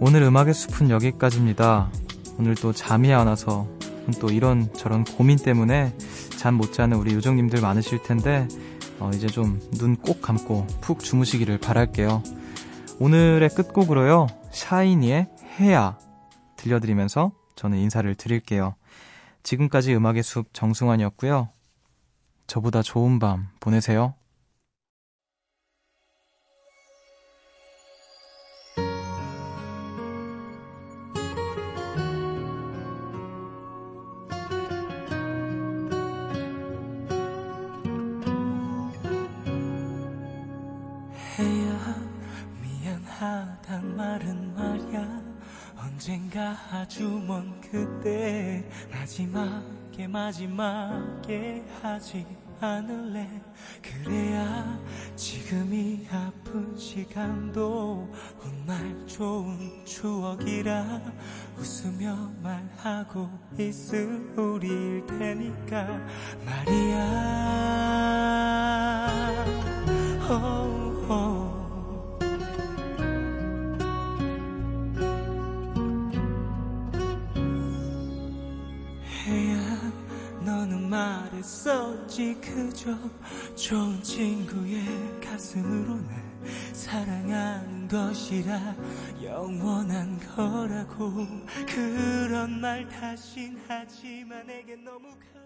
오늘 0.00 0.22
음악의 0.22 0.54
숲은 0.54 0.90
여기까지입니다. 0.90 1.90
오늘 2.38 2.54
또 2.54 2.72
잠이 2.72 3.12
안 3.12 3.26
와서 3.26 3.75
또 4.14 4.28
이런 4.28 4.72
저런 4.74 5.04
고민 5.04 5.38
때문에 5.38 5.92
잠 6.38 6.54
못 6.54 6.72
자는 6.72 6.96
우리 6.96 7.14
요정님들 7.14 7.60
많으실 7.60 8.02
텐데 8.02 8.46
어, 8.98 9.10
이제 9.14 9.26
좀 9.26 9.60
눈 9.78 9.96
꼭 9.96 10.22
감고 10.22 10.66
푹 10.80 11.00
주무시기를 11.00 11.58
바랄게요. 11.58 12.22
오늘의 12.98 13.50
끝곡으로요 13.50 14.26
샤이니의 14.52 15.28
해야 15.58 15.98
들려드리면서 16.56 17.32
저는 17.56 17.78
인사를 17.78 18.14
드릴게요. 18.14 18.74
지금까지 19.42 19.94
음악의 19.94 20.22
숲 20.22 20.52
정승환이었고요. 20.52 21.50
저보다 22.46 22.82
좋은 22.82 23.18
밤 23.18 23.48
보내세요. 23.60 24.14
말은 43.94 44.54
말야. 44.54 45.22
언젠가 45.76 46.56
아주 46.72 47.04
먼 47.04 47.60
그때 47.60 48.68
마지막에 48.90 50.06
마지막에 50.08 51.64
하지 51.80 52.26
않을래? 52.60 53.28
그래야 53.82 54.78
지금이 55.14 56.08
아픈 56.10 56.76
시간도 56.76 58.10
훗날 58.38 59.06
좋은 59.06 59.84
추억이라 59.84 61.02
웃으며 61.58 62.32
말하고 62.42 63.28
있을 63.58 64.32
우리일 64.38 65.06
테니까 65.06 65.86
말이야. 66.44 67.66
oh. 70.28 70.65
말했었지 82.16 82.34
그저 82.40 82.96
좋은 83.54 84.02
친구의 84.02 84.82
가슴으로 85.22 85.96
날 86.00 86.24
사랑하는 86.72 87.86
것이라 87.86 88.74
영원한 89.22 90.18
거라고 90.34 91.26
그런 91.66 92.58
말 92.60 92.88
다신 92.88 93.60
하지만 93.68 94.46
내겐 94.46 94.82
너무 94.84 95.08
그러나 95.20 95.45